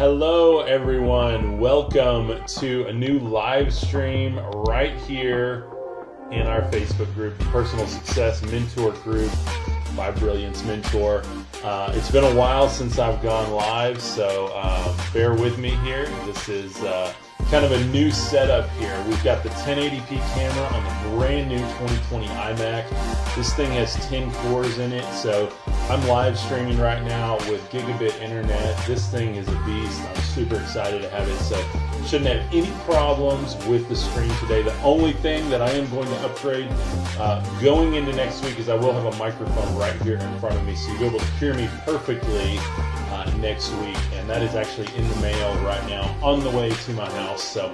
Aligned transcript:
Hello, 0.00 0.60
everyone. 0.62 1.58
Welcome 1.58 2.42
to 2.46 2.86
a 2.86 2.92
new 2.92 3.18
live 3.18 3.70
stream 3.70 4.38
right 4.64 4.94
here 5.00 5.66
in 6.30 6.46
our 6.46 6.62
Facebook 6.70 7.12
group, 7.12 7.38
Personal 7.50 7.86
Success 7.86 8.40
Mentor 8.44 8.92
Group 8.92 9.30
by 9.94 10.10
Brilliance 10.10 10.64
Mentor. 10.64 11.22
Uh, 11.62 11.92
it's 11.94 12.10
been 12.10 12.24
a 12.24 12.34
while 12.34 12.66
since 12.70 12.98
I've 12.98 13.22
gone 13.22 13.52
live, 13.52 14.00
so 14.00 14.56
um, 14.56 14.96
bear 15.12 15.34
with 15.34 15.58
me 15.58 15.72
here. 15.84 16.06
This 16.24 16.48
is 16.48 16.74
uh, 16.78 17.12
kind 17.50 17.66
of 17.66 17.72
a 17.72 17.84
new 17.88 18.10
setup 18.10 18.70
here. 18.78 19.04
We've 19.06 19.22
got 19.22 19.42
the 19.42 19.50
1080p 19.50 20.16
camera 20.32 20.64
on 20.78 20.82
the 20.82 21.18
brand 21.18 21.50
new 21.50 21.58
2020 21.58 22.26
iMac. 22.26 23.36
This 23.36 23.52
thing 23.52 23.70
has 23.72 23.96
10 24.08 24.32
cores 24.32 24.78
in 24.78 24.92
it, 24.92 25.04
so 25.12 25.52
I'm 25.88 26.06
live 26.06 26.38
streaming 26.38 26.78
right 26.78 27.02
now 27.02 27.36
with 27.48 27.68
gigabit 27.70 28.20
internet. 28.20 28.76
This 28.86 29.08
thing 29.08 29.34
is 29.34 29.48
a 29.48 29.56
beast. 29.66 30.00
I'm 30.02 30.22
super 30.22 30.56
excited 30.56 31.02
to 31.02 31.08
have 31.10 31.28
it. 31.28 31.36
So 31.38 31.60
shouldn't 32.06 32.30
have 32.30 32.54
any 32.54 32.70
problems 32.84 33.56
with 33.66 33.88
the 33.88 33.96
stream 33.96 34.30
today. 34.40 34.62
The 34.62 34.76
only 34.82 35.12
thing 35.12 35.48
that 35.50 35.60
I 35.60 35.70
am 35.70 35.88
going 35.90 36.08
to 36.08 36.16
upgrade 36.20 36.68
uh, 37.18 37.44
going 37.60 37.94
into 37.94 38.12
next 38.12 38.44
week 38.44 38.58
is 38.58 38.68
I 38.68 38.74
will 38.74 38.92
have 38.92 39.12
a 39.12 39.16
microphone 39.18 39.76
right 39.76 39.94
here 40.02 40.16
in 40.16 40.38
front 40.38 40.56
of 40.56 40.64
me, 40.64 40.74
so 40.74 40.90
you'll 40.92 41.00
be 41.00 41.06
able 41.06 41.18
to 41.18 41.24
hear 41.32 41.54
me 41.54 41.68
perfectly 41.84 42.58
uh, 42.58 43.32
next 43.38 43.72
week. 43.74 43.98
And 44.14 44.28
that 44.30 44.42
is 44.42 44.54
actually 44.54 44.94
in 44.96 45.08
the 45.08 45.16
mail 45.16 45.54
right 45.64 45.84
now 45.88 46.16
on 46.22 46.40
the 46.40 46.50
way 46.50 46.70
to 46.70 46.92
my 46.92 47.10
house. 47.10 47.42
So, 47.42 47.66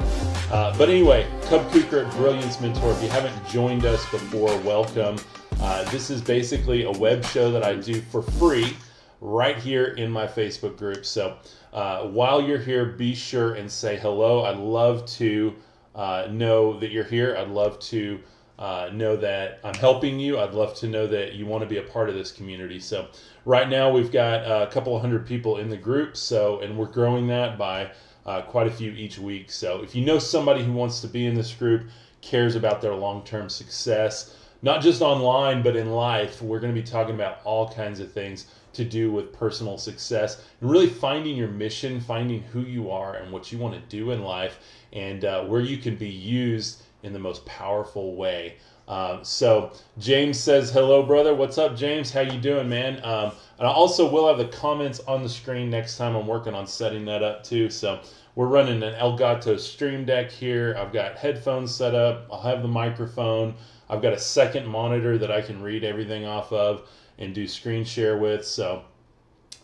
uh, 0.50 0.76
but 0.76 0.88
anyway, 0.88 1.26
Cub 1.42 1.70
Kuker 1.70 2.06
at 2.06 2.12
Brilliance 2.14 2.60
Mentor. 2.60 2.92
If 2.92 3.02
you 3.02 3.09
haven't 3.09 3.46
joined 3.48 3.84
us 3.84 4.09
before, 4.10 4.56
welcome. 4.60 5.18
Uh, 5.60 5.84
this 5.91 6.10
is 6.10 6.20
basically 6.20 6.84
a 6.84 6.92
web 6.92 7.24
show 7.24 7.51
that 7.51 7.65
I 7.65 7.74
do 7.74 8.01
for 8.02 8.23
free 8.23 8.77
right 9.20 9.56
here 9.56 9.87
in 9.87 10.10
my 10.10 10.27
Facebook 10.27 10.77
group. 10.77 11.06
So 11.06 11.38
uh, 11.73 12.02
while 12.02 12.42
you're 12.42 12.59
here, 12.59 12.84
be 12.84 13.15
sure 13.15 13.54
and 13.54 13.71
say 13.71 13.96
hello. 13.96 14.45
I'd 14.45 14.59
love 14.59 15.07
to 15.07 15.54
uh, 15.95 16.29
know 16.30 16.79
that 16.79 16.90
you're 16.90 17.04
here. 17.04 17.37
I'd 17.38 17.48
love 17.48 17.79
to 17.80 18.21
uh, 18.59 18.90
know 18.93 19.16
that 19.16 19.60
I'm 19.65 19.74
helping 19.74 20.18
you. 20.18 20.38
I'd 20.38 20.52
love 20.52 20.74
to 20.76 20.88
know 20.88 21.07
that 21.07 21.35
you 21.35 21.46
want 21.46 21.63
to 21.63 21.68
be 21.68 21.79
a 21.79 21.82
part 21.82 22.10
of 22.10 22.15
this 22.15 22.32
community. 22.32 22.79
So 22.79 23.09
right 23.46 23.68
now 23.68 23.91
we've 23.91 24.13
got 24.13 24.41
a 24.41 24.66
couple 24.70 24.95
of 24.95 25.01
hundred 25.01 25.26
people 25.26 25.57
in 25.57 25.70
the 25.70 25.76
group. 25.76 26.16
So 26.16 26.60
and 26.60 26.76
we're 26.76 26.87
growing 26.87 27.26
that 27.29 27.57
by 27.57 27.93
uh, 28.26 28.43
quite 28.43 28.66
a 28.66 28.70
few 28.70 28.93
each 28.93 29.18
week. 29.18 29.51
So 29.51 29.82
if 29.82 29.95
you 29.95 30.04
know 30.04 30.18
somebody 30.18 30.63
who 30.63 30.73
wants 30.73 31.01
to 31.01 31.09
be 31.09 31.26
in 31.26 31.35
this 31.35 31.52
group, 31.52 31.88
cares 32.20 32.57
about 32.57 32.82
their 32.82 32.95
long-term 32.95 33.48
success 33.48 34.37
not 34.66 34.82
just 34.82 35.00
online, 35.00 35.62
but 35.62 35.76
in 35.76 35.92
life. 35.92 36.42
We're 36.42 36.59
going 36.59 36.74
to 36.74 36.80
be 36.80 36.84
talking 36.84 37.14
about 37.14 37.38
all 37.45 37.68
kinds 37.68 38.00
of 38.00 38.10
things 38.10 38.46
to 38.73 38.84
do 38.84 39.12
with 39.12 39.32
personal 39.32 39.78
success 39.78 40.42
and 40.60 40.68
really 40.68 40.88
finding 40.88 41.36
your 41.36 41.46
mission, 41.46 42.00
finding 42.00 42.42
who 42.42 42.62
you 42.62 42.90
are 42.90 43.14
and 43.14 43.32
what 43.32 43.52
you 43.52 43.58
want 43.58 43.74
to 43.74 43.96
do 43.96 44.10
in 44.10 44.24
life, 44.24 44.58
and 44.92 45.24
uh, 45.24 45.45
where 45.45 45.60
you 45.60 45.76
can 45.76 45.95
be 45.95 46.08
used 46.08 46.82
in 47.04 47.12
the 47.12 47.18
most 47.18 47.46
powerful 47.46 48.16
way. 48.16 48.56
Um, 48.88 49.24
so 49.24 49.73
James 49.98 50.38
says, 50.38 50.70
"Hello, 50.70 51.02
brother. 51.02 51.34
What's 51.34 51.59
up, 51.59 51.76
James? 51.76 52.12
How 52.12 52.20
you 52.20 52.38
doing, 52.38 52.68
man?" 52.68 53.01
Um, 53.02 53.32
and 53.59 53.66
I 53.66 53.70
also 53.70 54.09
will 54.09 54.29
have 54.29 54.38
the 54.38 54.56
comments 54.56 55.01
on 55.09 55.23
the 55.23 55.29
screen 55.29 55.70
next 55.70 55.96
time. 55.96 56.15
I'm 56.15 56.26
working 56.26 56.54
on 56.54 56.66
setting 56.66 57.04
that 57.07 57.23
up 57.23 57.42
too. 57.42 57.68
So 57.70 58.01
we're 58.37 58.46
running 58.46 58.82
an 58.82 58.95
Elgato 58.95 59.59
Stream 59.59 60.04
Deck 60.04 60.30
here. 60.30 60.76
I've 60.79 60.92
got 60.92 61.16
headphones 61.16 61.74
set 61.74 61.95
up. 61.95 62.26
I'll 62.30 62.42
have 62.42 62.62
the 62.62 62.68
microphone. 62.68 63.54
I've 63.88 64.03
got 64.03 64.12
a 64.12 64.19
second 64.19 64.66
monitor 64.66 65.19
that 65.19 65.31
I 65.31 65.41
can 65.41 65.62
read 65.62 65.84
everything 65.84 66.26
off 66.26 66.53
of 66.53 66.88
and 67.19 67.34
do 67.34 67.48
screen 67.48 67.84
share 67.84 68.19
with. 68.19 68.44
So, 68.44 68.82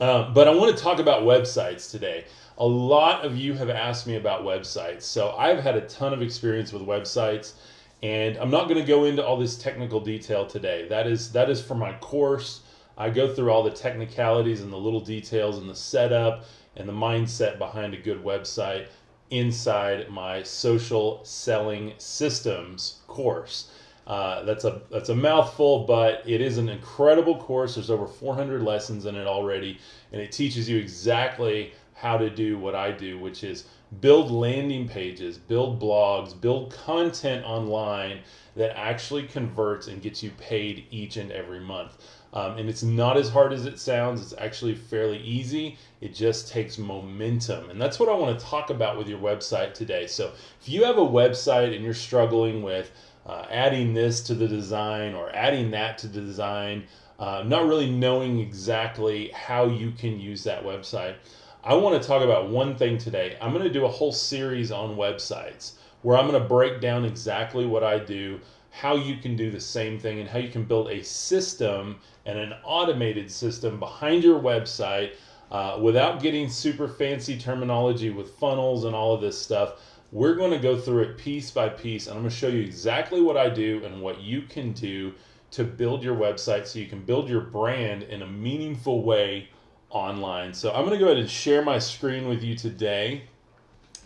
um, 0.01 0.33
but 0.33 0.49
I 0.49 0.55
want 0.55 0.77
to 0.77 0.83
talk 0.83 0.99
about 0.99 1.23
websites 1.23 1.91
today. 1.91 2.25
A 2.59 2.67
lot 2.67 3.25
of 3.25 3.37
you 3.37 3.55
have 3.55 3.71
asked 3.71 4.07
me 4.07 4.17
about 4.17 4.43
websites. 4.43 5.03
So 5.03 5.31
I've 5.33 5.61
had 5.61 5.77
a 5.77 5.83
ton 5.83 6.13
of 6.13 6.23
experience 6.23 6.73
with 6.73 6.83
websites 6.83 7.55
and 8.03 8.37
I'm 8.39 8.51
not 8.51 8.69
going 8.69 8.81
to 8.81 8.87
go 8.87 9.05
into 9.05 9.25
all 9.25 9.37
this 9.37 9.57
technical 9.57 10.01
detail 10.01 10.47
today. 10.47 10.87
That 10.89 11.07
is 11.07 11.33
that 11.33 11.49
is 11.49 11.63
for 11.63 11.75
my 11.75 11.93
course. 11.95 12.63
I 12.99 13.11
go 13.11 13.33
through 13.33 13.51
all 13.51 13.63
the 13.63 13.71
technicalities 13.71 14.61
and 14.61 14.73
the 14.73 14.77
little 14.77 15.01
details 15.01 15.59
and 15.59 15.69
the 15.69 15.75
setup 15.75 16.45
and 16.77 16.89
the 16.89 16.93
mindset 16.93 17.59
behind 17.59 17.95
a 17.95 17.97
good 17.99 18.23
website 18.23 18.89
inside 19.31 20.11
my 20.11 20.43
social 20.43 21.25
selling 21.25 21.95
systems 21.99 23.01
course. 23.07 23.71
Uh, 24.07 24.43
that's 24.43 24.65
a 24.65 24.83
that's 24.91 25.09
a 25.09 25.15
mouthful, 25.15 25.85
but 25.85 26.23
it 26.27 26.41
is 26.41 26.59
an 26.59 26.69
incredible 26.69 27.37
course. 27.37 27.77
There's 27.77 27.91
over 27.91 28.07
400 28.07 28.63
lessons 28.63 29.07
in 29.07 29.15
it 29.15 29.29
already, 29.29 29.79
and 30.11 30.21
it 30.21 30.33
teaches 30.33 30.69
you 30.69 30.77
exactly 30.77 31.73
how 31.95 32.19
to 32.19 32.29
do 32.29 32.59
what 32.59 32.75
I 32.75 32.91
do, 32.91 33.17
which 33.19 33.45
is 33.45 33.67
build 34.01 34.31
landing 34.31 34.89
pages, 34.89 35.39
build 35.39 35.81
blogs, 35.81 36.39
build 36.39 36.73
content 36.73 37.45
online 37.45 38.21
that 38.57 38.77
actually 38.77 39.25
converts 39.25 39.87
and 39.87 40.03
gets 40.03 40.23
you 40.23 40.31
paid 40.39 40.85
each 40.91 41.17
and 41.17 41.31
every 41.33 41.61
month. 41.61 41.99
Um, 42.35 42.57
and 42.57 42.69
it's 42.69 42.83
not 42.83 43.19
as 43.19 43.29
hard 43.29 43.53
as 43.53 43.67
it 43.67 43.79
sounds. 43.79 44.23
It's 44.23 44.35
actually 44.39 44.75
fairly 44.75 45.19
easy. 45.19 45.77
It 46.01 46.15
just 46.15 46.49
takes 46.49 46.79
momentum. 46.79 47.69
And 47.69 47.81
that's 47.81 48.01
what 48.01 48.09
I 48.09 48.15
want 48.15 48.39
to 48.39 48.45
talk 48.45 48.71
about 48.71 48.97
with 48.97 49.07
your 49.07 49.19
website 49.19 49.75
today. 49.75 50.07
So 50.07 50.33
if 50.61 50.69
you 50.69 50.85
have 50.85 50.97
a 50.97 51.01
website 51.01 51.75
and 51.75 51.85
you're 51.85 51.93
struggling 51.93 52.63
with 52.63 52.91
uh, 53.27 53.45
adding 53.51 53.93
this 53.93 54.23
to 54.23 54.35
the 54.35 54.49
design 54.49 55.15
or 55.15 55.35
adding 55.35 55.71
that 55.73 55.99
to 55.99 56.09
the 56.09 56.21
design, 56.21 56.85
uh, 57.19 57.43
not 57.47 57.67
really 57.67 57.91
knowing 57.91 58.41
exactly 58.41 59.31
how 59.33 59.67
you 59.67 59.93
can 59.93 60.19
use 60.19 60.43
that 60.45 60.65
website. 60.65 61.17
I 61.65 61.75
want 61.75 62.01
to 62.01 62.07
talk 62.07 62.23
about 62.23 62.49
one 62.49 62.75
thing 62.75 62.99
today. 62.99 63.37
I'm 63.41 63.53
going 63.53 63.63
to 63.63 63.73
do 63.73 63.85
a 63.85 63.89
whole 63.89 64.11
series 64.11 64.73
on 64.73 64.97
websites 64.97 65.73
where 66.03 66.19
I'm 66.19 66.27
going 66.27 66.43
to 66.43 66.49
break 66.49 66.81
down 66.81 67.05
exactly 67.05 67.67
what 67.67 67.85
I 67.85 68.01
do, 68.01 68.41
how 68.71 68.97
you 68.97 69.19
can 69.19 69.37
do 69.37 69.51
the 69.51 69.61
same 69.61 69.97
thing, 69.99 70.19
and 70.19 70.29
how 70.29 70.41
you 70.41 70.49
can 70.49 70.65
build 70.65 70.91
a 70.91 71.05
system 71.05 72.01
and 72.27 72.37
an 72.37 72.55
automated 72.65 73.31
system 73.31 73.79
behind 73.79 74.25
your 74.25 74.41
website 74.41 75.13
uh, 75.53 75.79
without 75.81 76.21
getting 76.21 76.49
super 76.49 76.89
fancy 76.89 77.39
terminology 77.39 78.11
with 78.11 78.35
funnels 78.39 78.85
and 78.85 78.95
all 78.95 79.15
of 79.15 79.21
this 79.21 79.41
stuff 79.41 79.75
we're 80.13 80.35
going 80.35 80.51
to 80.51 80.59
go 80.59 80.79
through 80.79 81.03
it 81.05 81.17
piece 81.17 81.51
by 81.51 81.71
piece, 81.71 82.07
and 82.07 82.15
I'm 82.15 82.23
going 82.23 82.31
to 82.31 82.37
show 82.37 82.49
you 82.49 82.61
exactly 82.61 83.23
what 83.23 83.39
I 83.39 83.49
do 83.49 83.83
and 83.85 84.03
what 84.03 84.21
you 84.21 84.43
can 84.43 84.73
do 84.73 85.15
to 85.53 85.65
build 85.65 86.05
your 86.05 86.15
website 86.15 86.67
so 86.67 86.79
you 86.79 86.87
can 86.87 87.03
build 87.03 87.31
your 87.31 87.41
brand 87.41 88.03
in 88.05 88.21
a 88.21 88.27
meaningful 88.27 89.03
way 89.03 89.49
online. 89.93 90.55
So 90.55 90.73
I'm 90.73 90.85
going 90.85 90.99
to 90.99 90.99
go 90.99 91.07
ahead 91.07 91.19
and 91.19 91.31
share 91.31 91.63
my 91.63 91.79
screen 91.79 92.29
with 92.29 92.43
you 92.43 92.57
today. 92.57 93.25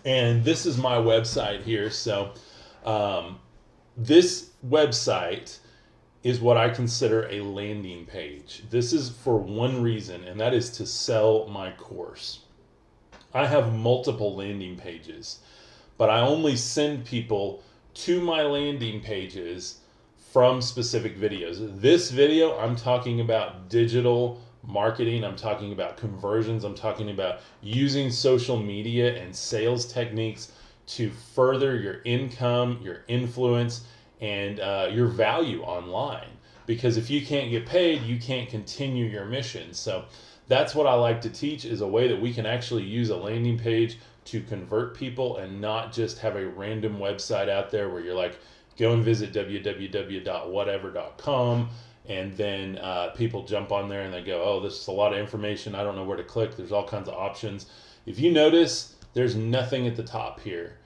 And 0.04 0.44
this 0.44 0.66
is 0.66 0.78
my 0.78 0.96
website 0.96 1.62
here. 1.62 1.90
So 1.90 2.32
um, 2.84 3.38
this 3.96 4.50
website 4.66 5.58
is 6.22 6.40
what 6.40 6.56
I 6.56 6.70
consider 6.70 7.28
a 7.28 7.40
landing 7.40 8.04
page. 8.06 8.64
This 8.70 8.92
is 8.92 9.10
for 9.10 9.38
one 9.38 9.82
reason, 9.82 10.24
and 10.24 10.40
that 10.40 10.54
is 10.54 10.70
to 10.72 10.86
sell 10.86 11.46
my 11.46 11.70
course. 11.72 12.40
I 13.32 13.46
have 13.46 13.72
multiple 13.72 14.34
landing 14.34 14.76
pages 14.76 15.40
but 15.98 16.10
I 16.10 16.20
only 16.20 16.56
send 16.56 17.04
people 17.04 17.62
to 17.94 18.20
my 18.20 18.42
landing 18.42 19.00
pages 19.00 19.80
from 20.32 20.60
specific 20.60 21.18
videos. 21.18 21.80
This 21.80 22.10
video, 22.10 22.58
I'm 22.58 22.76
talking 22.76 23.20
about 23.20 23.70
digital 23.70 24.40
marketing, 24.66 25.24
I'm 25.24 25.36
talking 25.36 25.72
about 25.72 25.96
conversions, 25.96 26.64
I'm 26.64 26.74
talking 26.74 27.10
about 27.10 27.40
using 27.62 28.10
social 28.10 28.58
media 28.58 29.20
and 29.20 29.34
sales 29.34 29.92
techniques 29.92 30.52
to 30.86 31.10
further 31.34 31.76
your 31.76 32.00
income, 32.04 32.78
your 32.82 33.02
influence, 33.08 33.84
and 34.20 34.60
uh, 34.60 34.88
your 34.90 35.08
value 35.08 35.62
online. 35.62 36.28
Because 36.66 36.96
if 36.96 37.10
you 37.10 37.24
can't 37.24 37.50
get 37.50 37.66
paid, 37.66 38.02
you 38.02 38.18
can't 38.18 38.48
continue 38.48 39.06
your 39.06 39.24
mission. 39.24 39.72
So 39.72 40.04
that's 40.48 40.74
what 40.74 40.86
I 40.86 40.94
like 40.94 41.20
to 41.22 41.30
teach 41.30 41.64
is 41.64 41.80
a 41.80 41.86
way 41.86 42.08
that 42.08 42.20
we 42.20 42.32
can 42.32 42.46
actually 42.46 42.84
use 42.84 43.10
a 43.10 43.16
landing 43.16 43.58
page 43.58 43.98
to 44.26 44.40
convert 44.40 44.96
people 44.96 45.36
and 45.36 45.60
not 45.60 45.92
just 45.92 46.18
have 46.18 46.36
a 46.36 46.46
random 46.46 46.98
website 46.98 47.48
out 47.48 47.70
there 47.70 47.88
where 47.88 48.00
you're 48.00 48.14
like, 48.14 48.38
go 48.76 48.92
and 48.92 49.04
visit 49.04 49.32
www.whatever.com 49.32 51.68
and 52.08 52.36
then 52.36 52.78
uh, 52.78 53.08
people 53.16 53.44
jump 53.44 53.72
on 53.72 53.88
there 53.88 54.02
and 54.02 54.14
they 54.14 54.22
go, 54.22 54.42
oh, 54.42 54.60
this 54.60 54.80
is 54.80 54.86
a 54.86 54.92
lot 54.92 55.12
of 55.12 55.18
information. 55.18 55.74
I 55.74 55.82
don't 55.82 55.96
know 55.96 56.04
where 56.04 56.16
to 56.16 56.24
click. 56.24 56.56
There's 56.56 56.72
all 56.72 56.86
kinds 56.86 57.08
of 57.08 57.14
options. 57.14 57.66
If 58.06 58.18
you 58.18 58.32
notice, 58.32 58.94
there's 59.14 59.34
nothing 59.34 59.86
at 59.86 59.96
the 59.96 60.02
top 60.02 60.40
here 60.40 60.78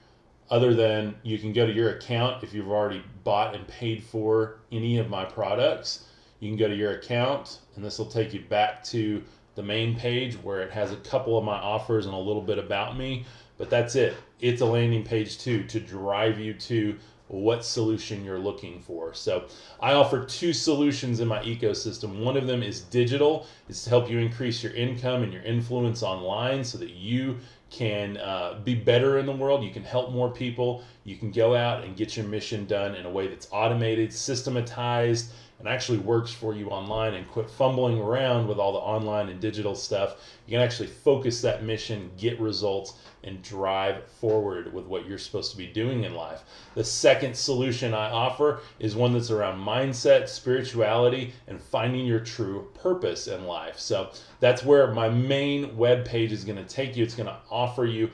other 0.49 0.73
than 0.73 1.15
you 1.23 1.39
can 1.39 1.53
go 1.53 1.65
to 1.65 1.71
your 1.71 1.91
account 1.91 2.43
if 2.43 2.53
you've 2.53 2.69
already 2.69 3.01
bought 3.23 3.55
and 3.55 3.65
paid 3.67 4.03
for 4.03 4.59
any 4.71 4.97
of 4.97 5.09
my 5.09 5.23
products. 5.23 6.05
You 6.39 6.49
can 6.49 6.57
go 6.57 6.67
to 6.67 6.75
your 6.75 6.91
account 6.91 7.59
and 7.75 7.85
this 7.85 7.97
will 7.97 8.05
take 8.05 8.33
you 8.33 8.41
back 8.41 8.83
to 8.85 9.23
the 9.55 9.63
main 9.63 9.95
page 9.95 10.35
where 10.35 10.61
it 10.61 10.71
has 10.71 10.91
a 10.91 10.97
couple 10.97 11.37
of 11.37 11.45
my 11.45 11.55
offers 11.55 12.05
and 12.05 12.13
a 12.13 12.17
little 12.17 12.41
bit 12.41 12.57
about 12.57 12.97
me, 12.97 13.25
but 13.57 13.69
that's 13.69 13.95
it. 13.95 14.15
It's 14.39 14.61
a 14.61 14.65
landing 14.65 15.03
page 15.03 15.37
too 15.37 15.63
to 15.65 15.79
drive 15.79 16.39
you 16.39 16.53
to 16.53 16.97
what 17.31 17.63
solution 17.63 18.25
you're 18.25 18.39
looking 18.39 18.79
for. 18.81 19.13
So 19.13 19.45
I 19.79 19.93
offer 19.93 20.25
two 20.25 20.51
solutions 20.51 21.21
in 21.21 21.27
my 21.27 21.39
ecosystem. 21.43 22.23
One 22.23 22.35
of 22.35 22.45
them 22.45 22.61
is 22.61 22.81
digital. 22.81 23.47
It's 23.69 23.85
to 23.85 23.89
help 23.89 24.09
you 24.09 24.19
increase 24.19 24.61
your 24.61 24.73
income 24.73 25.23
and 25.23 25.31
your 25.31 25.43
influence 25.43 26.03
online 26.03 26.63
so 26.63 26.77
that 26.77 26.91
you 26.91 27.37
can 27.69 28.17
uh, 28.17 28.59
be 28.65 28.75
better 28.75 29.17
in 29.17 29.25
the 29.25 29.31
world. 29.31 29.63
You 29.63 29.71
can 29.71 29.83
help 29.83 30.11
more 30.11 30.29
people. 30.29 30.83
You 31.05 31.15
can 31.15 31.31
go 31.31 31.55
out 31.55 31.85
and 31.85 31.95
get 31.95 32.17
your 32.17 32.25
mission 32.25 32.65
done 32.65 32.95
in 32.95 33.05
a 33.05 33.09
way 33.09 33.27
that's 33.27 33.47
automated, 33.51 34.11
systematized, 34.11 35.31
and 35.61 35.69
actually 35.69 35.99
works 35.99 36.31
for 36.31 36.55
you 36.55 36.69
online 36.69 37.13
and 37.13 37.29
quit 37.29 37.47
fumbling 37.47 37.99
around 37.99 38.47
with 38.47 38.57
all 38.57 38.73
the 38.73 38.79
online 38.79 39.29
and 39.29 39.39
digital 39.39 39.75
stuff. 39.75 40.15
You 40.47 40.53
can 40.53 40.61
actually 40.61 40.87
focus 40.87 41.39
that 41.41 41.63
mission, 41.63 42.09
get 42.17 42.39
results, 42.39 42.95
and 43.23 43.43
drive 43.43 44.03
forward 44.07 44.73
with 44.73 44.87
what 44.87 45.05
you're 45.05 45.19
supposed 45.19 45.51
to 45.51 45.57
be 45.57 45.67
doing 45.67 46.03
in 46.03 46.15
life. 46.15 46.41
The 46.73 46.83
second 46.83 47.37
solution 47.37 47.93
I 47.93 48.09
offer 48.09 48.61
is 48.79 48.95
one 48.95 49.13
that's 49.13 49.29
around 49.29 49.63
mindset, 49.63 50.27
spirituality, 50.29 51.33
and 51.47 51.61
finding 51.61 52.07
your 52.07 52.21
true 52.21 52.71
purpose 52.73 53.27
in 53.27 53.45
life. 53.45 53.77
So 53.77 54.09
that's 54.39 54.65
where 54.65 54.91
my 54.91 55.09
main 55.09 55.77
web 55.77 56.05
page 56.05 56.31
is 56.31 56.43
going 56.43 56.57
to 56.57 56.65
take 56.65 56.97
you. 56.97 57.03
It's 57.03 57.15
going 57.15 57.29
to 57.29 57.37
offer 57.51 57.85
you 57.85 58.09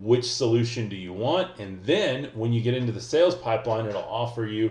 which 0.00 0.30
solution 0.30 0.88
do 0.88 0.96
you 0.96 1.14
want 1.14 1.58
and 1.58 1.82
then 1.82 2.24
when 2.34 2.52
you 2.52 2.60
get 2.60 2.74
into 2.74 2.92
the 2.92 3.00
sales 3.00 3.34
pipeline 3.34 3.86
it'll 3.86 4.02
offer 4.02 4.44
you 4.44 4.70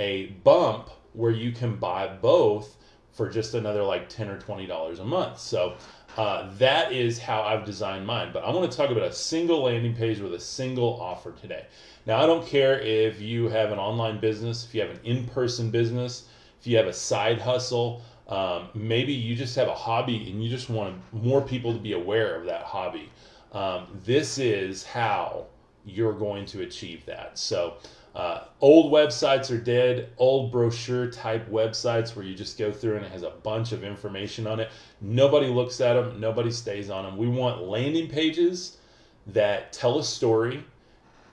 a 0.00 0.26
bump 0.42 0.90
where 1.16 1.32
you 1.32 1.52
can 1.52 1.76
buy 1.76 2.06
both 2.06 2.76
for 3.12 3.28
just 3.28 3.54
another 3.54 3.82
like 3.82 4.08
10 4.08 4.28
or 4.28 4.38
20 4.38 4.66
dollars 4.66 4.98
a 4.98 5.04
month. 5.04 5.38
So 5.38 5.76
uh, 6.16 6.50
that 6.56 6.92
is 6.92 7.18
how 7.18 7.42
i've 7.42 7.64
designed 7.64 8.06
mine. 8.06 8.30
But 8.32 8.44
i 8.44 8.50
want 8.50 8.70
to 8.70 8.76
talk 8.76 8.90
about 8.90 9.04
a 9.04 9.12
single 9.12 9.62
landing 9.64 9.94
page 9.94 10.20
with 10.20 10.34
a 10.34 10.40
single 10.40 11.00
offer 11.00 11.32
today. 11.32 11.66
Now 12.06 12.22
i 12.22 12.26
don't 12.26 12.46
care 12.46 12.78
if 12.80 13.20
you 13.20 13.48
have 13.48 13.72
an 13.72 13.78
online 13.78 14.20
business 14.20 14.64
if 14.64 14.74
you 14.74 14.80
have 14.82 14.90
an 14.90 15.00
in-person 15.04 15.70
business 15.70 16.28
if 16.60 16.66
you 16.66 16.76
have 16.76 16.86
a 16.86 16.92
side 16.92 17.40
hustle 17.40 18.02
um, 18.28 18.68
maybe 18.74 19.12
you 19.12 19.36
just 19.36 19.54
have 19.56 19.68
a 19.68 19.74
hobby 19.74 20.30
and 20.30 20.42
you 20.42 20.50
just 20.50 20.68
want 20.68 21.00
more 21.12 21.40
people 21.40 21.72
to 21.72 21.78
be 21.78 21.92
aware 21.92 22.34
of 22.34 22.44
that 22.46 22.62
hobby. 22.62 23.10
Um, 23.52 23.86
this 24.04 24.38
is 24.38 24.84
how 24.84 25.46
you're 25.86 26.12
going 26.12 26.44
to 26.44 26.60
achieve 26.60 27.06
that 27.06 27.38
so 27.38 27.78
uh, 28.16 28.44
old 28.62 28.90
websites 28.90 29.54
are 29.54 29.60
dead. 29.60 30.08
Old 30.16 30.50
brochure 30.50 31.10
type 31.10 31.50
websites 31.50 32.16
where 32.16 32.24
you 32.24 32.34
just 32.34 32.56
go 32.56 32.72
through 32.72 32.96
and 32.96 33.04
it 33.04 33.12
has 33.12 33.22
a 33.22 33.30
bunch 33.42 33.72
of 33.72 33.84
information 33.84 34.46
on 34.46 34.58
it. 34.58 34.70
Nobody 35.02 35.48
looks 35.48 35.82
at 35.82 35.92
them. 35.92 36.18
Nobody 36.18 36.50
stays 36.50 36.88
on 36.88 37.04
them. 37.04 37.18
We 37.18 37.28
want 37.28 37.60
landing 37.60 38.08
pages 38.08 38.78
that 39.26 39.74
tell 39.74 39.98
a 39.98 40.02
story 40.02 40.64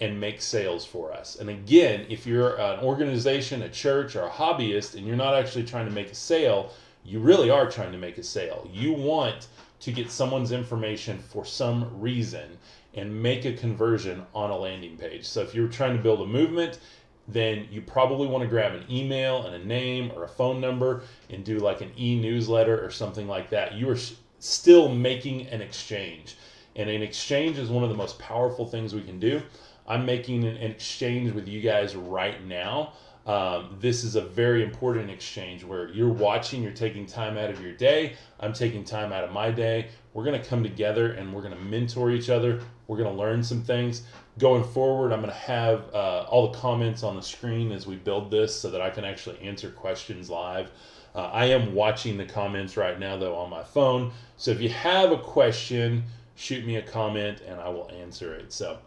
and 0.02 0.20
make 0.20 0.42
sales 0.42 0.86
for 0.86 1.14
us. 1.14 1.38
And 1.38 1.50
again, 1.50 2.06
if 2.10 2.28
you're 2.28 2.60
an 2.60 2.82
organization, 2.82 3.62
a 3.62 3.70
church, 3.70 4.18
or 4.18 4.24
a 4.24 4.30
hobbyist, 4.30 4.96
and 4.96 5.08
you're 5.08 5.16
not 5.16 5.36
actually 5.36 5.64
trying 5.64 5.86
to 5.86 5.94
make 5.94 6.12
a 6.12 6.16
sale, 6.16 6.74
you 7.06 7.20
really 7.20 7.50
are 7.50 7.72
trying 7.72 7.94
to 7.94 7.98
make 7.98 8.18
a 8.18 8.24
sale. 8.24 8.70
You 8.74 8.92
want 8.92 9.48
to 9.80 9.92
get 9.94 10.12
someone's 10.12 10.52
information 10.52 11.20
for 11.20 11.46
some 11.46 12.02
reason 12.02 12.58
and 12.94 13.24
make 13.24 13.46
a 13.46 13.54
conversion 13.54 14.26
on 14.34 14.52
a 14.52 14.58
landing 14.58 14.98
page. 14.98 15.26
So 15.26 15.42
if 15.42 15.56
you're 15.56 15.68
trying 15.68 15.98
to 15.98 16.04
build 16.04 16.22
a 16.22 16.26
movement, 16.26 16.80
then 17.28 17.68
you 17.72 17.82
probably 17.82 18.28
want 18.28 18.44
to 18.44 18.50
grab 18.50 18.74
an 18.74 18.84
email 18.90 19.46
and 19.46 19.56
a 19.56 19.66
name 19.66 20.12
or 20.16 20.24
a 20.24 20.28
phone 20.28 20.60
number 20.60 21.04
and 21.30 21.44
do 21.44 21.60
like 21.60 21.82
an 21.82 21.92
e-newsletter 21.98 22.84
or 22.84 22.92
something 22.92 23.28
like 23.28 23.50
that. 23.50 23.74
You 23.74 23.90
are 23.90 23.98
still 24.40 24.90
making 24.90 25.48
an 25.48 25.62
exchange. 25.62 26.36
And 26.76 26.90
an 26.90 27.02
exchange 27.02 27.58
is 27.58 27.70
one 27.70 27.84
of 27.84 27.90
the 27.90 27.96
most 27.96 28.20
powerful 28.20 28.66
things 28.66 28.94
we 28.94 29.04
can 29.04 29.20
do. 29.20 29.42
I'm 29.88 30.06
making 30.06 30.44
an 30.44 30.58
exchange 30.58 31.34
with 31.34 31.48
you 31.48 31.62
guys 31.62 31.96
right 31.96 32.44
now. 32.46 32.94
Um, 33.26 33.78
this 33.80 34.04
is 34.04 34.16
a 34.16 34.22
very 34.22 34.64
important 34.64 35.10
exchange 35.10 35.64
where 35.64 35.88
you're 35.90 36.12
watching, 36.12 36.62
you're 36.62 36.74
taking 36.74 37.06
time 37.06 37.38
out 37.38 37.50
of 37.50 37.62
your 37.62 37.72
day. 37.72 38.14
I'm 38.40 38.52
taking 38.52 38.84
time 38.84 39.14
out 39.14 39.24
of 39.24 39.32
my 39.32 39.50
day. 39.50 39.88
We're 40.14 40.26
going 40.26 40.42
to 40.42 40.48
come 40.48 40.62
together 40.62 41.14
and 41.14 41.34
we're 41.34 41.42
going 41.42 41.56
to 41.56 41.62
mentor 41.62 42.12
each 42.12 42.30
other. 42.30 42.60
We're 42.88 42.98
going 42.98 43.10
to 43.10 43.18
learn 43.18 43.42
some 43.42 43.62
things. 43.62 44.04
Going 44.40 44.64
forward, 44.64 45.14
I'm 45.14 45.22
going 45.22 45.32
to 45.32 45.40
have 45.40 45.84
uh, 45.94 46.26
all 46.30 46.52
the 46.52 46.58
comments 46.58 47.04
on 47.04 47.16
the 47.16 47.22
screen 47.22 47.72
as 47.72 47.88
we 47.88 47.96
build 47.96 48.30
this 48.30 48.54
so 48.54 48.70
that 48.72 48.82
I 48.82 48.90
can 48.90 49.06
actually 49.06 49.40
answer 49.40 49.70
questions 49.70 50.30
live. 50.30 50.72
Uh, 51.16 51.30
I 51.32 51.46
am 51.46 51.74
watching 51.74 52.18
the 52.18 52.26
comments 52.26 52.76
right 52.76 53.00
now, 53.00 53.16
though, 53.16 53.36
on 53.36 53.50
my 53.50 53.64
phone. 53.64 54.12
So 54.36 54.52
if 54.52 54.60
you 54.60 54.70
have 54.70 55.12
a 55.12 55.18
question, 55.18 56.04
shoot 56.36 56.66
me 56.66 56.78
a 56.78 56.82
comment 56.82 57.42
and 57.48 57.60
I 57.60 57.70
will 57.70 57.90
answer 57.92 58.34
it. 58.34 58.52
So, 58.52 58.80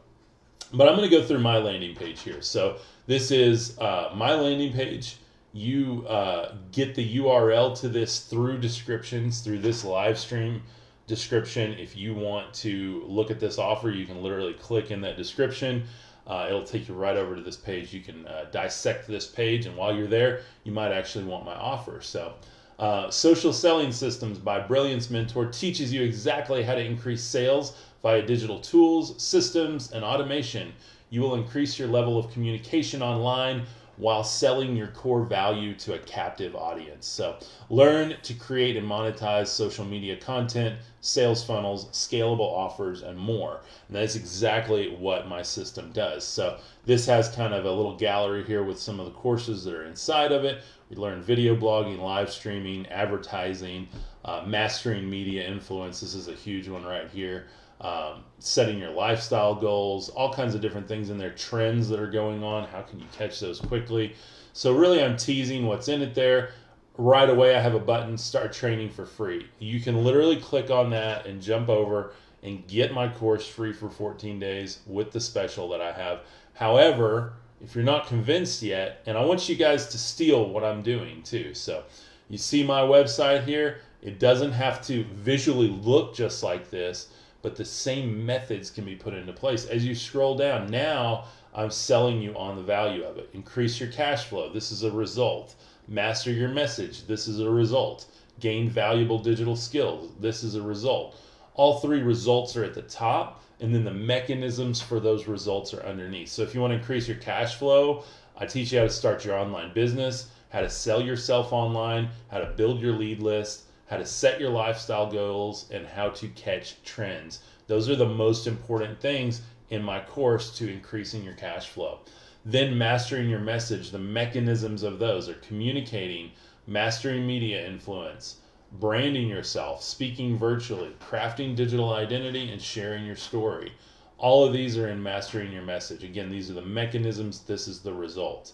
but 0.73 0.89
I'm 0.89 0.97
going 0.97 1.09
to 1.09 1.17
go 1.17 1.25
through 1.25 1.41
my 1.41 1.59
landing 1.59 1.95
page 1.95 2.21
here. 2.21 2.43
So 2.43 2.79
this 3.07 3.31
is 3.31 3.79
uh, 3.79 4.13
my 4.15 4.35
landing 4.35 4.73
page. 4.73 5.17
You 5.53 6.07
uh, 6.09 6.55
get 6.73 6.95
the 6.95 7.19
URL 7.19 7.79
to 7.81 7.89
this 7.89 8.21
through 8.21 8.59
descriptions 8.59 9.41
through 9.41 9.61
this 9.61 9.85
live 9.85 10.19
stream 10.19 10.63
description. 11.07 11.73
If 11.75 11.97
you 11.97 12.15
want 12.15 12.53
to 12.55 13.05
look 13.07 13.31
at 13.31 13.41
this 13.41 13.59
offer, 13.59 13.91
you 13.91 14.07
can 14.07 14.23
literally 14.23 14.55
click 14.55 14.91
in 14.91 15.01
that 15.03 15.17
description. 15.17 15.85
Uh, 16.27 16.47
it'll 16.49 16.65
take 16.65 16.89
you 16.89 16.95
right 16.95 17.17
over 17.17 17.37
to 17.37 17.43
this 17.43 17.57
page. 17.57 17.93
You 17.93 18.01
can 18.01 18.27
uh, 18.27 18.47
dissect 18.51 19.07
this 19.07 19.27
page, 19.27 19.67
and 19.67 19.77
while 19.77 19.95
you're 19.95 20.09
there, 20.09 20.41
you 20.65 20.73
might 20.73 20.91
actually 20.91 21.25
want 21.25 21.45
my 21.45 21.55
offer. 21.55 22.01
So, 22.01 22.35
uh, 22.81 23.11
Social 23.11 23.53
Selling 23.53 23.93
Systems 23.93 24.39
by 24.39 24.59
Brilliance 24.61 25.09
Mentor 25.09 25.47
teaches 25.47 25.93
you 25.93 26.03
exactly 26.03 26.63
how 26.65 26.75
to 26.75 26.85
increase 26.85 27.23
sales 27.23 27.77
via 28.03 28.23
digital 28.23 28.61
tools, 28.61 29.21
systems, 29.23 29.93
and 29.93 30.05
automation. 30.05 30.73
You 31.11 31.21
will 31.21 31.35
increase 31.35 31.79
your 31.79 31.89
level 31.89 32.19
of 32.19 32.31
communication 32.31 33.03
online 33.03 33.63
while 33.97 34.23
selling 34.23 34.77
your 34.77 34.89
core 34.89 35.25
value 35.25 35.75
to 35.75 35.95
a 35.95 35.99
captive 36.01 36.55
audience. 36.55 37.07
So, 37.07 37.37
learn 37.71 38.15
to 38.23 38.35
create 38.35 38.77
and 38.77 38.87
monetize 38.87 39.47
social 39.47 39.85
media 39.85 40.17
content, 40.17 40.79
sales 41.01 41.43
funnels, 41.43 41.87
scalable 41.87 42.41
offers, 42.41 43.03
and 43.03 43.19
more. 43.19 43.61
And 43.89 43.97
that's 43.97 44.15
exactly 44.15 44.95
what 44.95 45.29
my 45.29 45.43
system 45.43 45.93
does. 45.93 46.25
So, 46.25 46.59
this 46.85 47.07
has 47.07 47.29
kind 47.29 47.55
of 47.55 47.65
a 47.65 47.73
little 47.73 47.97
gallery 47.97 48.45
here 48.45 48.63
with 48.63 48.79
some 48.79 49.01
of 49.01 49.07
the 49.07 49.13
courses 49.13 49.65
that 49.65 49.75
are 49.75 49.85
inside 49.85 50.33
of 50.33 50.45
it. 50.45 50.63
We 50.91 50.97
learn 50.97 51.23
video 51.23 51.57
blogging, 51.57 51.99
live 51.99 52.31
streaming, 52.31 52.87
advertising, 52.89 53.89
uh, 54.25 54.45
mastering 54.47 55.09
media 55.09 55.49
influence. 55.49 56.01
This 56.01 56.15
is 56.15 56.29
a 56.29 56.35
huge 56.35 56.69
one 56.69 56.85
right 56.85 57.09
here 57.11 57.47
um, 57.81 58.25
setting 58.39 58.79
your 58.79 58.91
lifestyle 58.91 59.55
goals, 59.55 60.09
all 60.11 60.33
kinds 60.33 60.55
of 60.55 60.61
different 60.61 60.89
things 60.89 61.11
in 61.11 61.19
there, 61.19 61.31
trends 61.31 61.89
that 61.89 62.01
are 62.01 62.11
going 62.11 62.43
on. 62.43 62.67
How 62.69 62.83
can 62.83 62.99
you 62.99 63.07
catch 63.13 63.41
those 63.41 63.61
quickly? 63.61 64.15
So, 64.53 64.75
really, 64.75 65.03
I'm 65.03 65.17
teasing 65.17 65.67
what's 65.67 65.89
in 65.89 66.01
it 66.03 66.15
there. 66.15 66.51
Right 66.97 67.29
away, 67.29 67.55
I 67.55 67.61
have 67.61 67.75
a 67.75 67.81
button 67.81 68.17
start 68.17 68.55
training 68.55 68.89
for 68.89 69.05
free. 69.05 69.47
You 69.59 69.81
can 69.81 70.03
literally 70.03 70.37
click 70.37 70.71
on 70.71 70.89
that 70.91 71.27
and 71.27 71.43
jump 71.43 71.69
over 71.69 72.15
and 72.43 72.67
get 72.67 72.95
my 72.95 73.09
course 73.09 73.47
free 73.47 73.73
for 73.73 73.91
14 73.91 74.39
days 74.39 74.79
with 74.87 75.11
the 75.11 75.21
special 75.21 75.69
that 75.69 75.83
I 75.83 75.93
have. 75.93 76.21
However, 76.55 77.35
if 77.63 77.75
you're 77.75 77.85
not 77.85 78.07
convinced 78.07 78.63
yet, 78.63 79.03
and 79.05 79.19
I 79.19 79.25
want 79.25 79.49
you 79.49 79.57
guys 79.57 79.89
to 79.89 79.99
steal 79.99 80.49
what 80.49 80.65
I'm 80.65 80.83
doing 80.83 81.23
too. 81.23 81.53
So, 81.53 81.85
you 82.31 82.39
see 82.39 82.65
my 82.65 82.81
website 82.81 83.45
here, 83.45 83.81
it 84.01 84.19
doesn't 84.19 84.53
have 84.53 84.85
to 84.87 85.05
visually 85.05 85.69
look 85.69 86.15
just 86.15 86.43
like 86.43 86.71
this 86.71 87.09
but 87.47 87.55
the 87.55 87.65
same 87.65 88.27
methods 88.27 88.73
can 88.73 88.85
be 88.85 88.97
put 88.97 89.15
into 89.15 89.33
place. 89.33 89.67
As 89.67 89.87
you 89.87 89.95
scroll 89.95 90.37
down, 90.37 90.67
now 90.67 91.27
I'm 91.55 91.71
selling 91.71 92.21
you 92.21 92.35
on 92.35 92.57
the 92.57 92.63
value 92.65 93.05
of 93.05 93.19
it. 93.19 93.31
Increase 93.35 93.79
your 93.79 93.89
cash 93.93 94.25
flow. 94.25 94.53
This 94.53 94.73
is 94.73 94.83
a 94.83 94.91
result. 94.91 95.55
Master 95.87 96.33
your 96.33 96.49
message. 96.49 97.07
This 97.07 97.29
is 97.29 97.39
a 97.39 97.49
result. 97.49 98.07
Gain 98.41 98.69
valuable 98.69 99.21
digital 99.21 99.55
skills. 99.55 100.11
This 100.19 100.43
is 100.43 100.57
a 100.57 100.61
result. 100.61 101.15
All 101.55 101.79
three 101.79 102.03
results 102.03 102.57
are 102.57 102.65
at 102.65 102.75
the 102.75 102.83
top, 102.83 103.45
and 103.61 103.73
then 103.73 103.85
the 103.85 103.95
mechanisms 103.95 104.83
for 104.83 104.99
those 104.99 105.29
results 105.29 105.73
are 105.73 105.87
underneath. 105.87 106.31
So 106.31 106.43
if 106.43 106.53
you 106.53 106.61
want 106.61 106.73
to 106.73 106.79
increase 106.79 107.07
your 107.07 107.19
cash 107.19 107.55
flow, 107.55 108.03
I 108.37 108.47
teach 108.47 108.73
you 108.73 108.81
how 108.81 108.87
to 108.87 108.91
start 108.91 109.25
your 109.25 109.39
online 109.39 109.73
business, 109.73 110.31
how 110.49 110.63
to 110.63 110.69
sell 110.69 111.01
yourself 111.01 111.53
online, 111.53 112.09
how 112.29 112.39
to 112.39 112.47
build 112.47 112.81
your 112.81 112.95
lead 112.95 113.21
list, 113.23 113.66
how 113.87 113.97
to 113.97 114.05
set 114.07 114.41
your 114.41 114.51
lifestyle 114.51 115.11
goals, 115.11 115.71
and 115.71 115.87
how 115.87 116.09
to 116.11 116.29
catch 116.29 116.83
trends. 116.83 117.41
Those 117.67 117.89
are 117.89 117.97
the 117.97 118.09
most 118.09 118.47
important 118.47 119.01
things 119.01 119.43
in 119.71 119.83
my 119.83 120.01
course 120.01 120.57
to 120.59 120.73
increasing 120.73 121.25
your 121.25 121.35
cash 121.35 121.69
flow. 121.69 122.01
Then, 122.45 122.79
mastering 122.79 123.29
your 123.29 123.41
message, 123.41 123.91
the 123.91 123.99
mechanisms 123.99 124.83
of 124.83 124.99
those 124.99 125.29
are 125.29 125.35
communicating, 125.35 126.31
mastering 126.67 127.27
media 127.27 127.67
influence, 127.67 128.37
branding 128.73 129.29
yourself, 129.29 129.83
speaking 129.83 130.37
virtually, 130.37 130.95
crafting 131.01 131.57
digital 131.57 131.93
identity, 131.93 132.51
and 132.51 132.63
sharing 132.63 133.05
your 133.05 133.17
story. 133.17 133.73
All 134.19 134.45
of 134.45 134.53
these 134.53 134.79
are 134.79 134.89
in 134.89 135.03
mastering 135.03 135.53
your 135.53 135.63
message. 135.63 136.03
Again, 136.03 136.31
these 136.31 136.51
are 136.51 136.55
the 136.55 136.63
mechanisms, 136.63 137.41
this 137.41 137.69
is 137.69 137.81
the 137.81 137.93
result. 137.93 138.53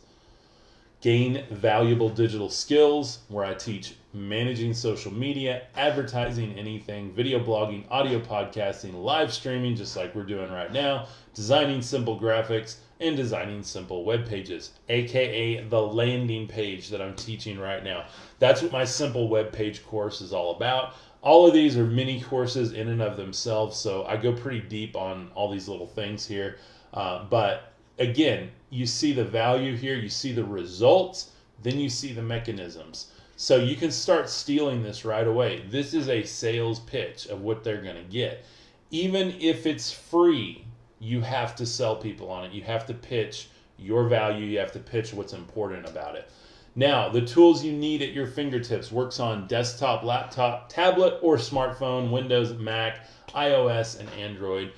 Gain 1.03 1.45
valuable 1.51 2.09
digital 2.09 2.49
skills, 2.49 3.19
where 3.29 3.45
I 3.45 3.55
teach 3.55 3.95
managing 4.15 4.73
social 4.73 5.13
media, 5.13 5.63
advertising 5.75 6.55
anything, 6.55 7.13
video 7.13 7.41
blogging, 7.41 7.85
audio 7.91 8.21
podcasting, 8.21 8.95
live 9.03 9.33
streaming, 9.33 9.75
just 9.75 9.97
like 9.97 10.15
we're 10.15 10.23
doing 10.23 10.53
right 10.53 10.73
now, 10.73 11.09
designing 11.35 11.83
simple 11.83 12.21
graphics, 12.21 12.77
and 13.01 13.17
designing 13.17 13.65
simple 13.65 14.05
web 14.05 14.29
pages, 14.29 14.75
aka 14.89 15.65
the 15.65 15.83
landing 15.83 16.47
page 16.47 16.89
that 16.91 17.03
I'm 17.03 17.17
teaching 17.17 17.59
right 17.59 17.83
now. 17.83 18.07
That's 18.39 18.63
what 18.63 18.71
my 18.71 18.85
simple 18.85 19.29
web 19.29 19.51
page 19.51 19.85
course 19.85 20.21
is 20.21 20.33
all 20.33 20.55
about. 20.55 20.95
all 21.23 21.47
of 21.47 21.55
these 21.55 21.77
are 21.77 21.85
mini 21.85 22.21
courses 22.21 22.73
in 22.73 22.89
and 22.89 23.01
of 23.01 23.17
themselves. 23.17 23.77
So 23.77 24.05
I 24.07 24.17
go 24.17 24.33
pretty 24.33 24.61
deep 24.61 24.97
on 24.97 25.31
all 25.35 25.51
these 25.51 25.69
little 25.69 25.87
things 25.87 26.27
here. 26.27 26.59
Uh, 26.93 27.25
but 27.25 27.72
again, 27.99 28.51
you 28.71 28.87
see 28.87 29.13
the 29.13 29.25
value 29.25 29.77
here, 29.77 29.95
you 29.95 30.09
see 30.09 30.33
the 30.33 30.45
results, 30.45 31.31
then 31.63 31.79
you 31.79 31.89
see 31.89 32.13
the 32.13 32.23
mechanisms. 32.23 33.09
So 33.37 33.57
you 33.57 33.77
can 33.77 33.91
start 33.91 34.29
stealing 34.29 34.83
this 34.83 35.05
right 35.05 35.27
away. 35.27 35.65
This 35.69 35.95
is 35.95 36.09
a 36.09 36.23
sales 36.23 36.81
pitch 36.81 37.27
of 37.27 37.43
what 37.43 37.65
they're 37.65 37.83
going 37.83 37.97
to 37.97 38.11
get. 38.11 38.45
Even 38.91 39.35
if 39.41 39.67
it's 39.67 39.91
free, 39.91 40.65
you 41.01 41.21
have 41.23 41.57
to 41.57 41.67
sell 41.67 41.97
people 41.97 42.31
on 42.31 42.45
it. 42.45 42.53
You 42.53 42.63
have 42.63 42.87
to 42.87 42.95
pitch 42.95 43.49
your 43.79 44.07
value, 44.07 44.47
you 44.47 44.59
have 44.59 44.73
to 44.73 44.79
pitch 44.79 45.13
what's 45.13 45.33
important 45.33 45.89
about 45.89 46.15
it. 46.15 46.31
Now, 46.75 47.09
the 47.09 47.21
tools 47.21 47.63
you 47.63 47.73
need 47.73 48.01
at 48.01 48.13
your 48.13 48.27
fingertips 48.27 48.91
works 48.91 49.21
on 49.21 49.47
desktop, 49.47 50.05
laptop, 50.05 50.69
tablet, 50.69 51.19
or 51.21 51.37
smartphone, 51.37 52.11
Windows, 52.11 52.55
Mac, 52.55 53.07
iOS, 53.35 54.01
and 54.01 54.09
Android. 54.11 54.73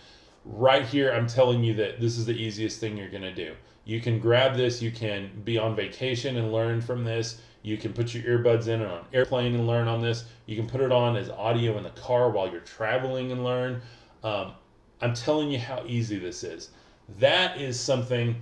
Right 0.44 0.84
here, 0.84 1.10
I'm 1.10 1.26
telling 1.26 1.64
you 1.64 1.74
that 1.74 2.00
this 2.00 2.18
is 2.18 2.26
the 2.26 2.34
easiest 2.34 2.78
thing 2.78 2.96
you're 2.96 3.08
going 3.08 3.22
to 3.22 3.34
do. 3.34 3.54
You 3.84 4.00
can 4.00 4.18
grab 4.18 4.56
this, 4.56 4.80
you 4.80 4.90
can 4.90 5.30
be 5.44 5.58
on 5.58 5.74
vacation 5.74 6.36
and 6.36 6.52
learn 6.52 6.80
from 6.80 7.04
this. 7.04 7.40
You 7.62 7.78
can 7.78 7.94
put 7.94 8.14
your 8.14 8.22
earbuds 8.24 8.66
in 8.68 8.82
and 8.82 8.90
on 8.90 8.98
an 8.98 9.04
airplane 9.12 9.54
and 9.54 9.66
learn 9.66 9.88
on 9.88 10.02
this. 10.02 10.24
You 10.44 10.56
can 10.56 10.66
put 10.66 10.82
it 10.82 10.92
on 10.92 11.16
as 11.16 11.30
audio 11.30 11.78
in 11.78 11.82
the 11.82 11.90
car 11.90 12.30
while 12.30 12.50
you're 12.50 12.60
traveling 12.60 13.32
and 13.32 13.42
learn. 13.42 13.80
Um, 14.22 14.52
I'm 15.00 15.14
telling 15.14 15.50
you 15.50 15.58
how 15.58 15.82
easy 15.86 16.18
this 16.18 16.44
is. 16.44 16.70
That 17.18 17.60
is 17.60 17.80
something 17.80 18.36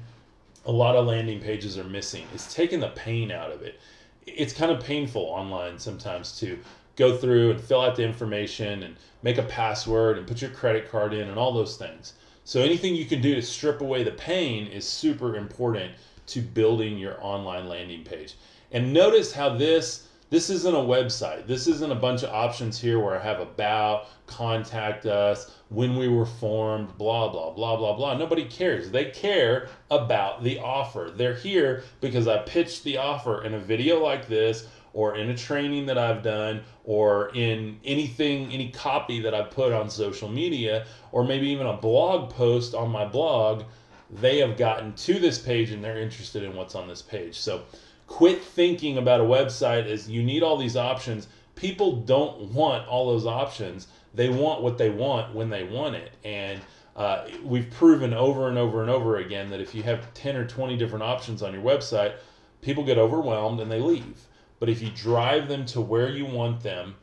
a 0.65 0.73
lot 0.73 0.97
of 0.97 1.07
landing 1.07 1.41
pages 1.41 1.77
are 1.77 1.85
missing 1.85 2.25
It's 2.35 2.53
taking 2.53 2.81
the 2.81 2.89
pain 2.91 3.31
out 3.33 3.51
of 3.51 3.63
it. 3.63 3.81
It's 4.27 4.53
kind 4.53 4.71
of 4.71 4.83
painful 4.83 5.23
online 5.23 5.79
sometimes 5.79 6.39
to 6.41 6.59
go 6.97 7.17
through 7.17 7.51
and 7.53 7.61
fill 7.61 7.81
out 7.81 7.97
the 7.97 8.05
information 8.05 8.83
and 8.83 8.97
make 9.23 9.39
a 9.39 9.43
password 9.43 10.19
and 10.19 10.27
put 10.27 10.43
your 10.43 10.51
credit 10.51 10.91
card 10.91 11.15
in 11.15 11.29
and 11.29 11.39
all 11.39 11.53
those 11.53 11.77
things. 11.77 12.15
So 12.45 12.61
anything 12.61 12.95
you 12.95 13.07
can 13.07 13.21
do 13.21 13.35
to 13.35 13.43
strip 13.43 13.81
away 13.81 14.03
the 14.03 14.11
pain 14.13 14.67
is 14.67 14.87
super 14.87 15.37
important 15.37 15.93
to 16.29 16.41
building 16.41 16.99
your 16.99 17.23
online 17.25 17.69
landing 17.69 18.05
page. 18.05 18.35
And 18.73 18.93
notice 18.93 19.33
how 19.33 19.51
this 19.51 20.09
this 20.33 20.49
isn't 20.49 20.75
a 20.75 20.79
website. 20.79 21.47
This 21.47 21.67
isn't 21.67 21.93
a 21.93 21.95
bunch 21.95 22.23
of 22.23 22.31
options 22.31 22.81
here 22.81 22.99
where 22.99 23.21
I 23.21 23.23
have 23.23 23.39
about, 23.39 24.07
contact 24.27 25.05
us, 25.05 25.55
when 25.69 25.95
we 25.95 26.09
were 26.09 26.25
formed, 26.25 26.97
blah, 26.97 27.29
blah, 27.29 27.51
blah, 27.51 27.77
blah, 27.77 27.95
blah. 27.95 28.17
Nobody 28.17 28.47
cares. 28.47 28.91
They 28.91 29.11
care 29.11 29.69
about 29.91 30.43
the 30.43 30.59
offer. 30.59 31.13
They're 31.15 31.35
here 31.35 31.85
because 32.01 32.27
I 32.27 32.39
pitched 32.39 32.83
the 32.83 32.97
offer 32.97 33.45
in 33.45 33.53
a 33.53 33.59
video 33.59 34.03
like 34.03 34.27
this 34.27 34.69
or 34.95 35.17
in 35.17 35.31
a 35.31 35.37
training 35.37 35.87
that 35.87 35.99
I've 35.99 36.23
done 36.23 36.63
or 36.85 37.31
in 37.35 37.79
anything, 37.85 38.53
any 38.53 38.71
copy 38.71 39.21
that 39.21 39.35
I 39.35 39.43
put 39.43 39.73
on 39.73 39.89
social 39.91 40.29
media 40.29 40.87
or 41.13 41.25
maybe 41.25 41.49
even 41.49 41.67
a 41.67 41.77
blog 41.77 42.31
post 42.31 42.75
on 42.75 42.91
my 42.91 43.05
blog. 43.05 43.65
They 44.11 44.39
have 44.39 44.57
gotten 44.57 44.93
to 44.95 45.19
this 45.19 45.39
page 45.39 45.71
and 45.71 45.83
they're 45.83 45.99
interested 45.99 46.43
in 46.43 46.55
what's 46.55 46.75
on 46.75 46.87
this 46.87 47.03
page. 47.03 47.39
So, 47.39 47.63
quit 48.07 48.43
thinking 48.43 48.99
about 48.99 49.21
a 49.21 49.25
website 49.25 49.87
as 49.87 50.09
you 50.09 50.23
need 50.23 50.43
all 50.43 50.59
these 50.59 50.77
options. 50.77 51.29
People 51.55 52.03
don't 52.03 52.53
want 52.53 52.87
all 52.87 53.07
those 53.07 53.25
options. 53.25 53.87
They 54.15 54.29
want 54.29 54.63
what 54.63 54.77
they 54.77 54.91
want 54.91 55.35
when 55.35 55.49
they 55.49 55.65
want 55.65 55.95
it. 55.95 56.13
And 56.23 56.61
uh, 56.95 57.27
we've 57.43 57.71
proven 57.71 58.13
over 58.13 58.49
and 58.49 58.59
over 58.59 58.83
and 58.83 58.91
over 58.91 59.17
again 59.17 59.49
that 59.51 59.61
if 59.61 59.75
you 59.75 59.83
have 59.83 60.13
10 60.13 60.37
or 60.37 60.47
20 60.47 60.77
different 60.77 61.03
options 61.03 61.43
on 61.43 61.55
your 61.55 61.63
website, 61.63 62.15
people 62.61 62.85
get 62.85 62.99
overwhelmed 62.99 63.61
and 63.61 63.71
they 63.71 63.81
leave. 63.81 64.27
But 64.63 64.69
if 64.69 64.81
you 64.81 64.91
drive 64.91 65.49
them 65.49 65.67
to 65.67 65.81
where 65.81 66.09
you 66.09 66.25
want 66.25 66.63
them, 66.63 66.95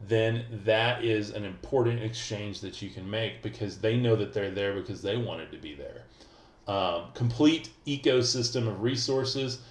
then 0.00 0.44
that 0.64 1.02
is 1.02 1.30
an 1.30 1.44
important 1.44 2.00
exchange 2.00 2.60
that 2.60 2.80
you 2.80 2.90
can 2.90 3.10
make 3.10 3.42
because 3.42 3.78
they 3.78 3.96
know 3.96 4.14
that 4.14 4.32
they're 4.32 4.52
there 4.52 4.72
because 4.74 5.02
they 5.02 5.16
wanted 5.16 5.50
to 5.50 5.58
be 5.58 5.74
there. 5.74 6.04
Um, 6.72 7.06
complete 7.14 7.70
ecosystem 7.88 8.68
of 8.68 8.82
resources 8.82 9.62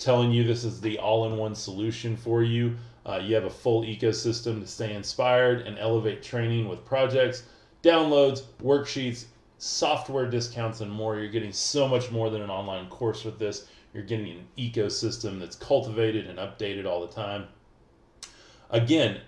telling 0.00 0.32
you 0.32 0.42
this 0.42 0.64
is 0.64 0.80
the 0.80 0.98
all 0.98 1.30
in 1.30 1.36
one 1.36 1.54
solution 1.54 2.16
for 2.16 2.42
you. 2.42 2.74
Uh, 3.08 3.20
you 3.22 3.36
have 3.36 3.44
a 3.44 3.50
full 3.50 3.82
ecosystem 3.82 4.60
to 4.60 4.66
stay 4.66 4.92
inspired 4.92 5.60
and 5.60 5.78
elevate 5.78 6.24
training 6.24 6.68
with 6.68 6.84
projects, 6.84 7.44
downloads, 7.84 8.42
worksheets, 8.60 9.26
software 9.58 10.26
discounts, 10.28 10.80
and 10.80 10.90
more. 10.90 11.16
You're 11.16 11.28
getting 11.28 11.52
so 11.52 11.88
much 11.88 12.10
more 12.10 12.30
than 12.30 12.42
an 12.42 12.50
online 12.50 12.88
course 12.88 13.24
with 13.24 13.38
this. 13.38 13.68
You're 13.94 14.04
getting 14.04 14.30
an 14.30 14.46
ecosystem 14.58 15.38
that's 15.38 15.56
cultivated 15.56 16.26
and 16.26 16.38
updated 16.38 16.86
all 16.86 17.00
the 17.00 17.12
time. 17.12 17.46
Again, 18.70 19.20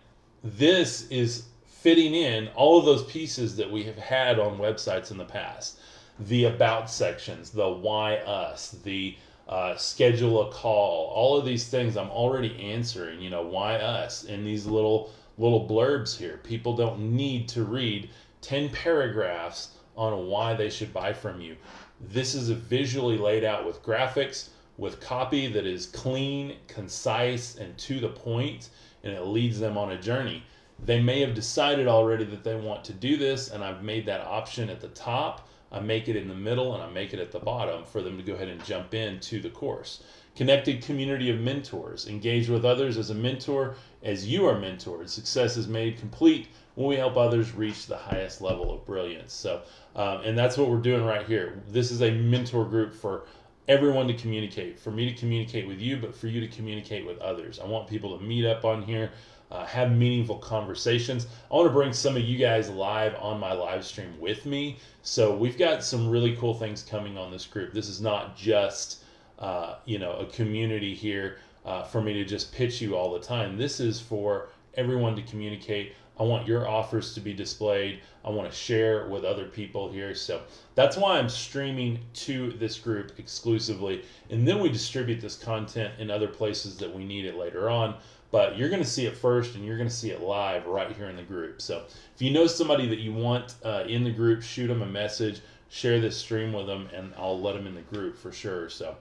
this 0.42 1.08
is 1.08 1.47
fitting 1.66 2.14
in 2.14 2.49
all 2.49 2.78
of 2.78 2.85
those 2.85 3.04
pieces 3.04 3.56
that 3.56 3.70
we 3.70 3.85
have 3.85 3.97
had 3.97 4.38
on 4.38 4.58
websites 4.58 5.11
in 5.11 5.16
the 5.16 5.25
past 5.25 5.78
the 6.20 6.47
about 6.47 6.90
sections, 6.90 7.50
the 7.50 7.68
why 7.68 8.16
us, 8.16 8.70
the 8.82 9.16
uh, 9.49 9.75
schedule 9.76 10.47
a 10.47 10.52
call 10.52 11.06
all 11.14 11.38
of 11.38 11.47
these 11.47 11.68
things 11.68 11.97
i'm 11.97 12.11
already 12.11 12.54
answering 12.70 13.18
you 13.18 13.30
know 13.30 13.40
why 13.40 13.76
us 13.76 14.25
in 14.25 14.44
these 14.44 14.66
little 14.66 15.11
little 15.38 15.66
blurbs 15.66 16.14
here 16.14 16.38
people 16.42 16.76
don't 16.76 17.00
need 17.00 17.49
to 17.49 17.64
read 17.64 18.11
10 18.42 18.68
paragraphs 18.68 19.70
on 19.98 20.26
why 20.26 20.54
they 20.54 20.70
should 20.70 20.92
buy 20.92 21.12
from 21.12 21.40
you 21.40 21.56
this 22.00 22.34
is 22.34 22.48
visually 22.50 23.18
laid 23.18 23.44
out 23.44 23.66
with 23.66 23.82
graphics 23.82 24.48
with 24.78 25.00
copy 25.00 25.46
that 25.46 25.66
is 25.66 25.86
clean 25.86 26.56
concise 26.68 27.56
and 27.56 27.76
to 27.76 28.00
the 28.00 28.08
point 28.08 28.70
and 29.04 29.12
it 29.12 29.26
leads 29.26 29.60
them 29.60 29.76
on 29.76 29.92
a 29.92 30.00
journey 30.00 30.42
they 30.84 31.02
may 31.02 31.20
have 31.20 31.34
decided 31.34 31.88
already 31.88 32.24
that 32.24 32.44
they 32.44 32.54
want 32.54 32.84
to 32.84 32.92
do 32.92 33.16
this 33.16 33.50
and 33.50 33.62
i've 33.62 33.82
made 33.82 34.06
that 34.06 34.22
option 34.22 34.70
at 34.70 34.80
the 34.80 34.88
top 34.88 35.48
I 35.70 35.80
make 35.80 36.08
it 36.08 36.16
in 36.16 36.28
the 36.28 36.34
middle 36.34 36.74
and 36.74 36.82
I 36.82 36.88
make 36.88 37.12
it 37.12 37.20
at 37.20 37.30
the 37.30 37.38
bottom 37.38 37.84
for 37.84 38.00
them 38.00 38.16
to 38.16 38.22
go 38.22 38.34
ahead 38.34 38.48
and 38.48 38.64
jump 38.64 38.94
into 38.94 39.40
the 39.40 39.50
course. 39.50 40.02
Connected 40.34 40.82
community 40.82 41.28
of 41.30 41.40
mentors. 41.40 42.08
Engage 42.08 42.48
with 42.48 42.64
others 42.64 42.96
as 42.96 43.10
a 43.10 43.14
mentor 43.14 43.74
as 44.02 44.26
you 44.26 44.46
are 44.46 44.54
mentored. 44.54 45.10
Success 45.10 45.58
is 45.58 45.68
made 45.68 45.98
complete 45.98 46.48
when 46.78 46.87
we 46.87 46.94
help 46.94 47.16
others 47.16 47.52
reach 47.54 47.87
the 47.87 47.97
highest 47.97 48.40
level 48.40 48.73
of 48.73 48.87
brilliance. 48.87 49.32
So, 49.32 49.62
um, 49.97 50.20
and 50.20 50.38
that's 50.38 50.56
what 50.56 50.70
we're 50.70 50.76
doing 50.76 51.04
right 51.04 51.26
here. 51.26 51.61
This 51.68 51.90
is 51.90 52.02
a 52.02 52.12
mentor 52.12 52.64
group 52.64 52.94
for 52.94 53.26
everyone 53.66 54.06
to 54.06 54.14
communicate, 54.14 54.78
for 54.78 54.92
me 54.92 55.12
to 55.12 55.18
communicate 55.18 55.66
with 55.66 55.80
you, 55.80 55.97
but 55.97 56.14
for 56.14 56.28
you 56.28 56.40
to 56.40 56.47
communicate 56.47 57.04
with 57.04 57.18
others. 57.18 57.58
I 57.58 57.66
want 57.66 57.88
people 57.88 58.16
to 58.16 58.25
meet 58.25 58.47
up 58.47 58.64
on 58.64 58.85
here 58.85 59.11
uh, 59.50 59.64
have 59.66 59.90
meaningful 59.90 60.37
conversations. 60.37 61.26
I 61.50 61.56
want 61.56 61.66
to 61.66 61.73
bring 61.73 61.92
some 61.92 62.16
of 62.16 62.23
you 62.23 62.38
guys 62.38 62.70
live 62.70 63.16
on 63.16 63.40
my 63.40 63.52
live 63.52 63.85
stream 63.85 64.14
with 64.20 64.47
me. 64.47 64.78
So 65.02 65.35
we've 65.35 65.58
got 65.58 65.82
some 65.82 66.08
really 66.08 66.37
cool 66.37 66.54
things 66.54 66.85
coming 66.85 67.18
on 67.18 67.32
this 67.32 67.44
group. 67.44 67.73
This 67.73 67.88
is 67.88 68.00
not 68.00 68.37
just 68.37 69.02
uh, 69.40 69.76
you 69.85 69.99
know 69.99 70.12
a 70.12 70.26
community 70.26 70.94
here 70.94 71.38
uh, 71.64 71.82
for 71.82 72.00
me 72.00 72.12
to 72.12 72.25
just 72.25 72.52
pitch 72.52 72.80
you 72.80 72.97
all 72.97 73.12
the 73.12 73.20
time. 73.20 73.56
This 73.56 73.80
is 73.80 73.99
for 73.99 74.50
everyone 74.75 75.16
to 75.16 75.23
communicate. 75.23 75.94
I 76.18 76.25
want 76.25 76.46
your 76.46 76.68
offers 76.68 77.14
to 77.14 77.20
be 77.20 77.32
displayed. 77.32 78.00
I 78.25 78.30
want 78.30 78.50
to 78.50 78.56
share 78.56 79.08
with 79.08 79.25
other 79.25 79.46
people 79.46 79.90
here. 79.90 80.14
So 80.14 80.42
that's 80.75 80.96
why 80.96 81.18
I'm 81.18 81.28
streaming 81.28 82.00
to 82.14 82.52
this 82.52 82.78
group 82.78 83.12
exclusively. 83.18 84.04
And 84.30 84.46
then 84.46 84.60
we 84.60 84.68
distribute 84.68 85.20
this 85.20 85.37
content 85.37 85.94
in 85.98 86.10
other 86.10 86.28
places 86.28 86.76
that 86.78 86.94
we 86.94 87.04
need 87.04 87.25
it 87.25 87.37
later 87.37 87.70
on 87.70 87.94
but 88.30 88.58
you're 88.58 88.68
going 88.68 88.82
to 88.82 88.88
see 88.88 89.06
it 89.06 89.16
first 89.16 89.54
and 89.54 89.64
you're 89.64 89.76
going 89.76 89.88
to 89.88 89.94
see 89.94 90.10
it 90.10 90.20
live 90.20 90.66
right 90.66 90.94
here 90.94 91.08
in 91.08 91.16
the 91.16 91.22
group. 91.22 91.62
So 91.62 91.84
if 92.14 92.20
you 92.20 92.30
know 92.30 92.46
somebody 92.46 92.87
that 92.88 92.98
you 92.98 93.12
want 93.12 93.54
uh, 93.64 93.84
in 93.87 94.04
the 94.04 94.10
group, 94.10 94.42
shoot 94.42 94.68
them 94.68 94.82
a 94.82 94.87
message, 94.87 95.40
share 95.70 96.00
this 96.00 96.16
stream 96.16 96.52
with 96.52 96.66
them, 96.66 96.88
and 96.94 97.12
I'll 97.16 97.40
let 97.40 97.54
them 97.54 97.66
in 97.66 97.75
the 97.75 97.80
group 97.82 98.16
for 98.16 98.32
sure. 98.32 98.68
So 98.68 98.96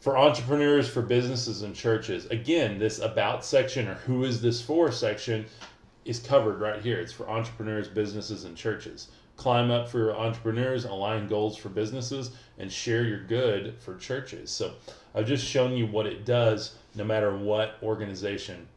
for 0.00 0.16
entrepreneurs, 0.16 0.88
for 0.88 1.02
businesses, 1.02 1.62
and 1.62 1.74
churches, 1.74 2.26
again, 2.26 2.78
this 2.78 3.00
about 3.00 3.44
section 3.44 3.88
or 3.88 3.94
who 3.94 4.24
is 4.24 4.40
this 4.40 4.60
for 4.60 4.92
section 4.92 5.46
is 6.04 6.18
covered 6.18 6.60
right 6.60 6.82
here. 6.82 6.98
It's 6.98 7.12
for 7.12 7.28
entrepreneurs, 7.28 7.88
businesses, 7.88 8.44
and 8.44 8.56
churches. 8.56 9.08
Climb 9.36 9.70
up 9.70 9.88
for 9.88 10.14
entrepreneurs, 10.14 10.84
align 10.84 11.26
goals 11.26 11.56
for 11.56 11.68
businesses, 11.68 12.30
and 12.58 12.70
share 12.70 13.04
your 13.04 13.24
good 13.24 13.74
for 13.80 13.96
churches. 13.96 14.50
So 14.50 14.74
I've 15.14 15.26
just 15.26 15.44
shown 15.44 15.72
you 15.72 15.86
what 15.86 16.06
it 16.06 16.24
does 16.24 16.76
no 16.94 17.04
matter 17.04 17.36
what 17.36 17.76
organization 17.82 18.68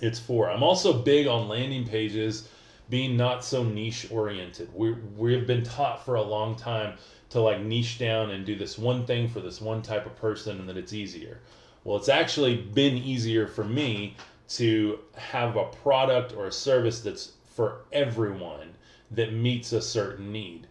it's 0.00 0.18
for. 0.18 0.50
I'm 0.50 0.62
also 0.62 0.92
big 0.92 1.26
on 1.26 1.48
landing 1.48 1.86
pages 1.86 2.48
being 2.90 3.16
not 3.16 3.44
so 3.44 3.62
niche 3.62 4.08
oriented. 4.10 4.68
We 4.74 4.92
we've 5.16 5.46
been 5.46 5.62
taught 5.62 6.04
for 6.04 6.16
a 6.16 6.22
long 6.22 6.56
time 6.56 6.94
to 7.30 7.40
like 7.40 7.60
niche 7.60 7.98
down 7.98 8.30
and 8.30 8.44
do 8.44 8.56
this 8.56 8.78
one 8.78 9.06
thing 9.06 9.28
for 9.28 9.40
this 9.40 9.60
one 9.60 9.82
type 9.82 10.06
of 10.06 10.16
person 10.16 10.58
and 10.58 10.68
that 10.68 10.76
it's 10.76 10.92
easier. 10.92 11.40
Well, 11.84 11.96
it's 11.96 12.08
actually 12.08 12.56
been 12.56 12.96
easier 12.96 13.46
for 13.46 13.64
me 13.64 14.16
to 14.48 14.98
have 15.16 15.56
a 15.56 15.64
product 15.64 16.34
or 16.34 16.46
a 16.46 16.52
service 16.52 17.00
that's 17.00 17.32
for 17.44 17.82
everyone 17.92 18.74
that 19.10 19.32
meets 19.32 19.72
a 19.72 19.80
certain 19.80 20.32
need. 20.32 20.66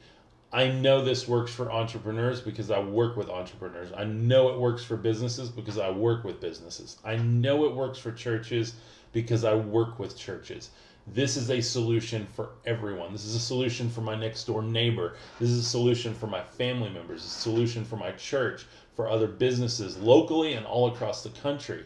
I 0.52 0.68
know 0.68 1.04
this 1.04 1.28
works 1.28 1.52
for 1.52 1.72
entrepreneurs 1.72 2.40
because 2.40 2.70
I 2.70 2.80
work 2.80 3.18
with 3.18 3.30
entrepreneurs. 3.30 3.92
I 3.98 4.04
know 4.04 4.50
it 4.50 4.60
works 4.60 4.84
for 4.84 4.96
businesses 4.96 5.50
because 5.50 5.80
I 5.80 5.90
work 5.90 6.24
with 6.24 6.40
businesses. 6.40 6.98
I 7.04 7.16
know 7.16 7.66
it 7.66 7.76
works 7.76 7.98
for 7.98 8.12
churches 8.12 8.76
because 9.14 9.44
I 9.44 9.56
work 9.56 9.98
with 9.98 10.16
churches. 10.16 10.70
This 11.08 11.38
is 11.38 11.50
a 11.50 11.60
solution 11.60 12.28
for 12.36 12.50
everyone. 12.66 13.12
This 13.12 13.26
is 13.26 13.36
a 13.36 13.40
solution 13.40 13.90
for 13.90 14.02
my 14.02 14.16
next 14.16 14.46
door 14.46 14.62
neighbor. 14.62 15.16
This 15.40 15.50
is 15.50 15.66
a 15.66 15.70
solution 15.70 16.14
for 16.14 16.28
my 16.28 16.42
family 16.44 16.90
members, 16.90 17.26
a 17.26 17.28
solution 17.28 17.84
for 17.84 17.98
my 17.98 18.12
church, 18.12 18.66
for 18.96 19.10
other 19.10 19.28
businesses 19.28 19.98
locally 19.98 20.54
and 20.54 20.66
all 20.66 20.88
across 20.88 21.24
the 21.24 21.30
country. 21.30 21.84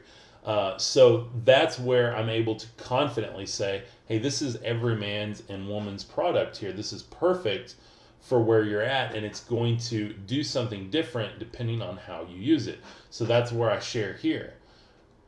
Uh, 0.47 0.77
so 0.77 1.27
that's 1.43 1.77
where 1.77 2.15
I'm 2.15 2.29
able 2.29 2.55
to 2.55 2.67
confidently 2.77 3.45
say, 3.45 3.83
hey, 4.05 4.17
this 4.17 4.41
is 4.41 4.55
every 4.63 4.95
man's 4.95 5.43
and 5.49 5.67
woman's 5.67 6.05
product 6.05 6.55
here. 6.55 6.71
This 6.71 6.93
is 6.93 7.03
perfect 7.03 7.75
for 8.21 8.41
where 8.41 8.63
you're 8.63 8.81
at, 8.81 9.13
and 9.13 9.25
it's 9.25 9.41
going 9.41 9.75
to 9.77 10.13
do 10.13 10.43
something 10.43 10.89
different 10.89 11.37
depending 11.37 11.81
on 11.81 11.97
how 11.97 12.25
you 12.29 12.37
use 12.37 12.67
it. 12.67 12.79
So 13.09 13.25
that's 13.25 13.51
where 13.51 13.69
I 13.69 13.79
share 13.79 14.13
here. 14.13 14.53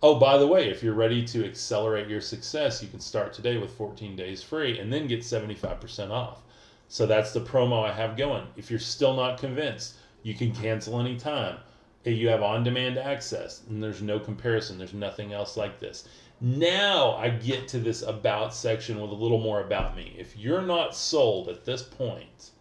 Oh, 0.02 0.18
by 0.18 0.38
the 0.38 0.48
way, 0.48 0.70
if 0.70 0.82
you're 0.82 0.94
ready 0.94 1.26
to 1.26 1.46
accelerate 1.46 2.08
your 2.08 2.22
success, 2.22 2.82
you 2.82 2.88
can 2.88 3.02
start 3.02 3.34
today 3.34 3.58
with 3.58 3.72
14 3.72 4.16
days 4.16 4.42
free 4.42 4.80
and 4.80 4.92
then 4.92 5.08
get 5.08 5.20
75% 5.20 6.12
off. 6.12 6.42
So 6.88 7.06
that's 7.06 7.34
the 7.34 7.42
promo 7.42 7.84
I 7.84 7.92
have 7.92 8.16
going. 8.16 8.48
If 8.56 8.72
you're 8.72 8.80
still 8.80 9.14
not 9.14 9.38
convinced, 9.38 9.96
you 10.24 10.34
can 10.34 10.56
cancel 10.56 10.98
anytime. 10.98 11.58
You 12.06 12.30
have 12.30 12.42
on 12.42 12.64
demand 12.64 12.98
access, 12.98 13.62
and 13.70 13.84
there's 13.84 14.02
no 14.02 14.20
comparison. 14.20 14.78
There's 14.78 14.94
nothing 14.94 15.34
else 15.34 15.58
like 15.58 15.80
this. 15.80 16.08
Now 16.42 17.16
I 17.16 17.30
get 17.30 17.68
to 17.70 17.80
this 17.80 18.02
about 18.02 18.54
section 18.54 19.02
with 19.02 19.12
a 19.12 19.16
little 19.16 19.42
more 19.42 19.62
about 19.62 19.96
me. 19.96 20.16
If 20.18 20.38
you're 20.38 20.62
not 20.62 20.96
sold 20.96 21.50
at 21.50 21.66
this 21.66 21.84
point, 21.84 22.52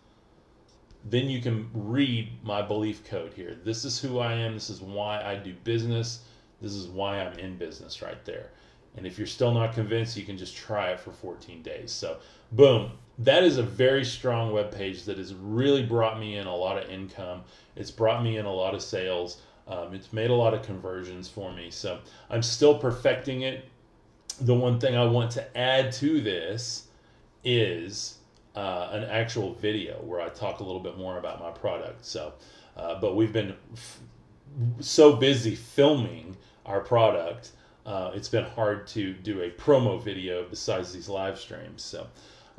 then 1.04 1.30
you 1.30 1.40
can 1.40 1.70
read 1.72 2.32
my 2.42 2.60
belief 2.60 3.04
code 3.04 3.32
here. 3.34 3.56
This 3.62 3.84
is 3.84 4.00
who 4.00 4.18
I 4.18 4.32
am. 4.32 4.54
This 4.54 4.70
is 4.70 4.80
why 4.80 5.22
I 5.22 5.36
do 5.36 5.54
business. 5.64 6.24
This 6.60 6.72
is 6.74 6.88
why 6.88 7.20
I'm 7.20 7.38
in 7.38 7.56
business 7.56 8.02
right 8.02 8.24
there. 8.24 8.50
And 8.96 9.06
if 9.06 9.16
you're 9.16 9.28
still 9.28 9.54
not 9.54 9.74
convinced, 9.74 10.16
you 10.16 10.24
can 10.24 10.36
just 10.36 10.56
try 10.56 10.90
it 10.90 10.98
for 10.98 11.12
14 11.12 11.62
days. 11.62 11.92
So, 11.92 12.18
boom, 12.50 12.92
that 13.18 13.42
is 13.42 13.58
a 13.58 13.62
very 13.62 14.04
strong 14.04 14.52
web 14.52 14.70
page 14.70 15.04
that 15.04 15.18
has 15.18 15.34
really 15.34 15.82
brought 15.82 16.20
me 16.20 16.36
in 16.36 16.46
a 16.46 16.54
lot 16.54 16.82
of 16.82 16.88
income. 16.88 17.42
It's 17.76 17.90
brought 17.90 18.22
me 18.22 18.38
in 18.38 18.46
a 18.46 18.52
lot 18.52 18.74
of 18.74 18.82
sales. 18.82 19.42
Um, 19.66 19.94
it's 19.94 20.12
made 20.12 20.30
a 20.30 20.34
lot 20.34 20.54
of 20.54 20.62
conversions 20.62 21.28
for 21.28 21.52
me. 21.52 21.70
So, 21.70 21.98
I'm 22.30 22.42
still 22.42 22.78
perfecting 22.78 23.42
it. 23.42 23.68
The 24.40 24.54
one 24.54 24.78
thing 24.78 24.96
I 24.96 25.04
want 25.04 25.30
to 25.32 25.58
add 25.58 25.92
to 25.92 26.20
this 26.20 26.84
is 27.44 28.18
uh, 28.54 28.88
an 28.92 29.04
actual 29.04 29.54
video 29.54 29.96
where 30.02 30.20
I 30.20 30.28
talk 30.28 30.60
a 30.60 30.64
little 30.64 30.80
bit 30.80 30.96
more 30.96 31.18
about 31.18 31.40
my 31.40 31.50
product. 31.50 32.04
So, 32.04 32.32
uh, 32.76 33.00
but 33.00 33.14
we've 33.14 33.32
been 33.32 33.54
f- 33.72 34.00
so 34.80 35.16
busy 35.16 35.54
filming 35.54 36.36
our 36.66 36.80
product, 36.80 37.52
uh, 37.86 38.10
it's 38.14 38.28
been 38.28 38.44
hard 38.44 38.86
to 38.88 39.12
do 39.12 39.42
a 39.42 39.50
promo 39.50 40.02
video 40.02 40.44
besides 40.48 40.92
these 40.92 41.08
live 41.08 41.38
streams. 41.38 41.82
So, 41.82 42.06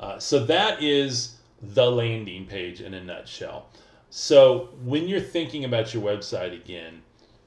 uh, 0.00 0.18
so 0.18 0.44
that 0.46 0.82
is 0.82 1.36
the 1.62 1.90
landing 1.90 2.46
page 2.46 2.80
in 2.80 2.94
a 2.94 3.04
nutshell. 3.04 3.68
So 4.08 4.70
when 4.82 5.06
you're 5.06 5.20
thinking 5.20 5.64
about 5.64 5.94
your 5.94 6.02
website 6.02 6.54
again, 6.54 7.02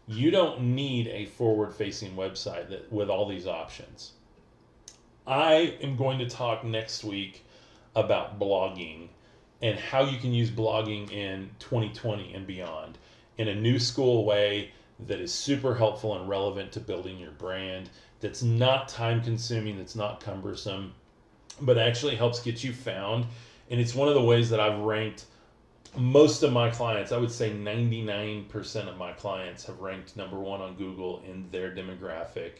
you 0.07 0.31
don't 0.31 0.61
need 0.61 1.07
a 1.07 1.25
forward-facing 1.25 2.15
website 2.15 2.69
that, 2.69 2.91
with 2.91 3.09
all 3.09 3.27
these 3.27 3.47
options. 3.47 4.13
I 5.25 5.77
am 5.81 5.97
going 5.97 6.19
to 6.19 6.29
talk 6.29 6.63
next 6.63 7.03
week 7.03 7.43
about 7.95 8.39
blogging 8.39 9.07
and 9.61 9.79
how 9.79 10.03
you 10.03 10.17
can 10.17 10.33
use 10.33 10.49
blogging 10.49 11.11
in 11.11 11.49
2020 11.59 12.33
and 12.33 12.45
beyond 12.45 12.97
in 13.37 13.47
a 13.47 13.55
new 13.55 13.79
school 13.79 14.25
way 14.25 14.71
that 15.07 15.19
is 15.19 15.33
super 15.33 15.75
helpful 15.75 16.15
and 16.17 16.29
relevant 16.29 16.71
to 16.73 16.79
building 16.79 17.17
your 17.17 17.31
brand, 17.31 17.89
that's 18.19 18.43
not 18.43 18.87
time 18.87 19.21
consuming, 19.21 19.77
that's 19.77 19.95
not 19.95 20.19
cumbersome, 20.19 20.93
but 21.65 21.77
actually 21.77 22.15
helps 22.15 22.41
get 22.41 22.63
you 22.63 22.73
found. 22.73 23.25
And 23.69 23.79
it's 23.79 23.95
one 23.95 24.07
of 24.07 24.13
the 24.13 24.21
ways 24.21 24.49
that 24.49 24.59
I've 24.59 24.79
ranked 24.79 25.25
most 25.95 26.41
of 26.41 26.51
my 26.51 26.69
clients, 26.69 27.11
I 27.11 27.17
would 27.17 27.31
say 27.31 27.51
99% 27.51 28.87
of 28.87 28.97
my 28.97 29.11
clients 29.13 29.65
have 29.65 29.79
ranked 29.79 30.17
number 30.17 30.39
one 30.39 30.61
on 30.61 30.75
Google 30.75 31.21
in 31.27 31.47
their 31.51 31.71
demographic 31.71 32.53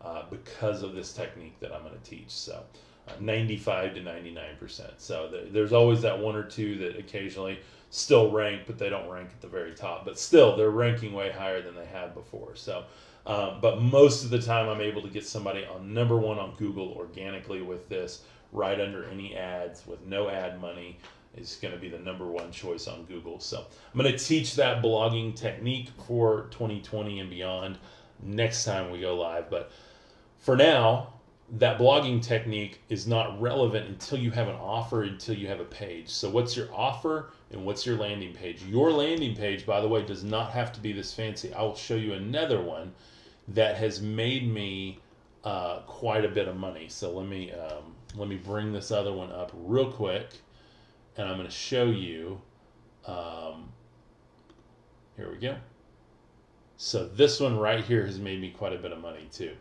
uh, 0.00 0.22
because 0.30 0.82
of 0.82 0.94
this 0.94 1.12
technique 1.12 1.58
that 1.60 1.72
I'm 1.72 1.82
going 1.82 1.98
to 1.98 2.10
teach. 2.10 2.30
So, 2.30 2.62
uh, 3.08 3.12
95 3.20 3.94
to 3.94 4.00
99%. 4.00 4.90
So, 4.98 5.28
th- 5.28 5.52
there's 5.52 5.72
always 5.72 6.02
that 6.02 6.18
one 6.18 6.36
or 6.36 6.44
two 6.44 6.76
that 6.78 6.96
occasionally 6.96 7.58
still 7.90 8.30
rank, 8.30 8.62
but 8.66 8.78
they 8.78 8.88
don't 8.88 9.08
rank 9.08 9.30
at 9.30 9.40
the 9.40 9.48
very 9.48 9.74
top. 9.74 10.04
But 10.04 10.18
still, 10.18 10.56
they're 10.56 10.70
ranking 10.70 11.12
way 11.12 11.32
higher 11.32 11.60
than 11.60 11.74
they 11.74 11.86
have 11.86 12.14
before. 12.14 12.54
So, 12.54 12.84
um, 13.26 13.58
but 13.60 13.82
most 13.82 14.22
of 14.22 14.30
the 14.30 14.40
time, 14.40 14.68
I'm 14.68 14.80
able 14.80 15.02
to 15.02 15.08
get 15.08 15.26
somebody 15.26 15.66
on 15.66 15.92
number 15.92 16.16
one 16.16 16.38
on 16.38 16.54
Google 16.56 16.92
organically 16.92 17.60
with 17.60 17.88
this, 17.88 18.22
right 18.52 18.80
under 18.80 19.04
any 19.04 19.36
ads 19.36 19.86
with 19.86 20.04
no 20.06 20.28
ad 20.28 20.60
money. 20.60 20.98
Is 21.36 21.58
going 21.62 21.74
to 21.74 21.78
be 21.78 21.88
the 21.88 21.98
number 21.98 22.26
one 22.26 22.50
choice 22.50 22.88
on 22.88 23.04
Google. 23.04 23.38
So 23.38 23.58
I'm 23.58 24.00
going 24.00 24.10
to 24.10 24.18
teach 24.18 24.56
that 24.56 24.82
blogging 24.82 25.36
technique 25.36 25.88
for 26.04 26.48
2020 26.50 27.20
and 27.20 27.30
beyond 27.30 27.78
next 28.22 28.64
time 28.64 28.90
we 28.90 29.00
go 29.00 29.14
live. 29.14 29.48
But 29.48 29.70
for 30.38 30.56
now, 30.56 31.12
that 31.56 31.78
blogging 31.78 32.22
technique 32.22 32.80
is 32.88 33.06
not 33.06 33.40
relevant 33.40 33.88
until 33.88 34.18
you 34.18 34.30
have 34.30 34.48
an 34.48 34.56
offer, 34.56 35.02
until 35.02 35.34
you 35.34 35.46
have 35.48 35.60
a 35.60 35.64
page. 35.64 36.08
So, 36.08 36.28
what's 36.28 36.56
your 36.56 36.68
offer 36.74 37.30
and 37.50 37.64
what's 37.64 37.86
your 37.86 37.96
landing 37.96 38.34
page? 38.34 38.62
Your 38.64 38.92
landing 38.92 39.34
page, 39.34 39.64
by 39.64 39.80
the 39.80 39.88
way, 39.88 40.02
does 40.02 40.24
not 40.24 40.50
have 40.52 40.72
to 40.72 40.80
be 40.80 40.92
this 40.92 41.14
fancy. 41.14 41.52
I 41.54 41.62
will 41.62 41.76
show 41.76 41.94
you 41.94 42.12
another 42.12 42.60
one 42.60 42.92
that 43.48 43.76
has 43.76 44.02
made 44.02 44.52
me 44.52 45.00
uh, 45.44 45.80
quite 45.86 46.24
a 46.24 46.28
bit 46.28 46.48
of 46.48 46.56
money. 46.56 46.88
So, 46.88 47.12
let 47.12 47.26
me 47.26 47.52
um, 47.52 47.94
let 48.16 48.28
me 48.28 48.36
bring 48.36 48.72
this 48.72 48.90
other 48.90 49.12
one 49.12 49.30
up 49.30 49.52
real 49.54 49.90
quick, 49.90 50.30
and 51.16 51.28
I'm 51.28 51.36
going 51.36 51.48
to 51.48 51.54
show 51.54 51.84
you. 51.84 52.40
Um, 53.06 53.70
here 55.16 55.30
we 55.30 55.38
go. 55.38 55.56
So, 56.76 57.08
this 57.08 57.40
one 57.40 57.58
right 57.58 57.82
here 57.82 58.06
has 58.06 58.18
made 58.18 58.40
me 58.40 58.50
quite 58.50 58.72
a 58.72 58.78
bit 58.78 58.92
of 58.92 59.00
money 59.00 59.28
too. 59.32 59.52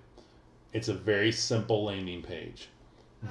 It's 0.74 0.88
a 0.88 0.94
very 0.94 1.32
simple 1.32 1.86
landing 1.86 2.22
page. 2.22 2.70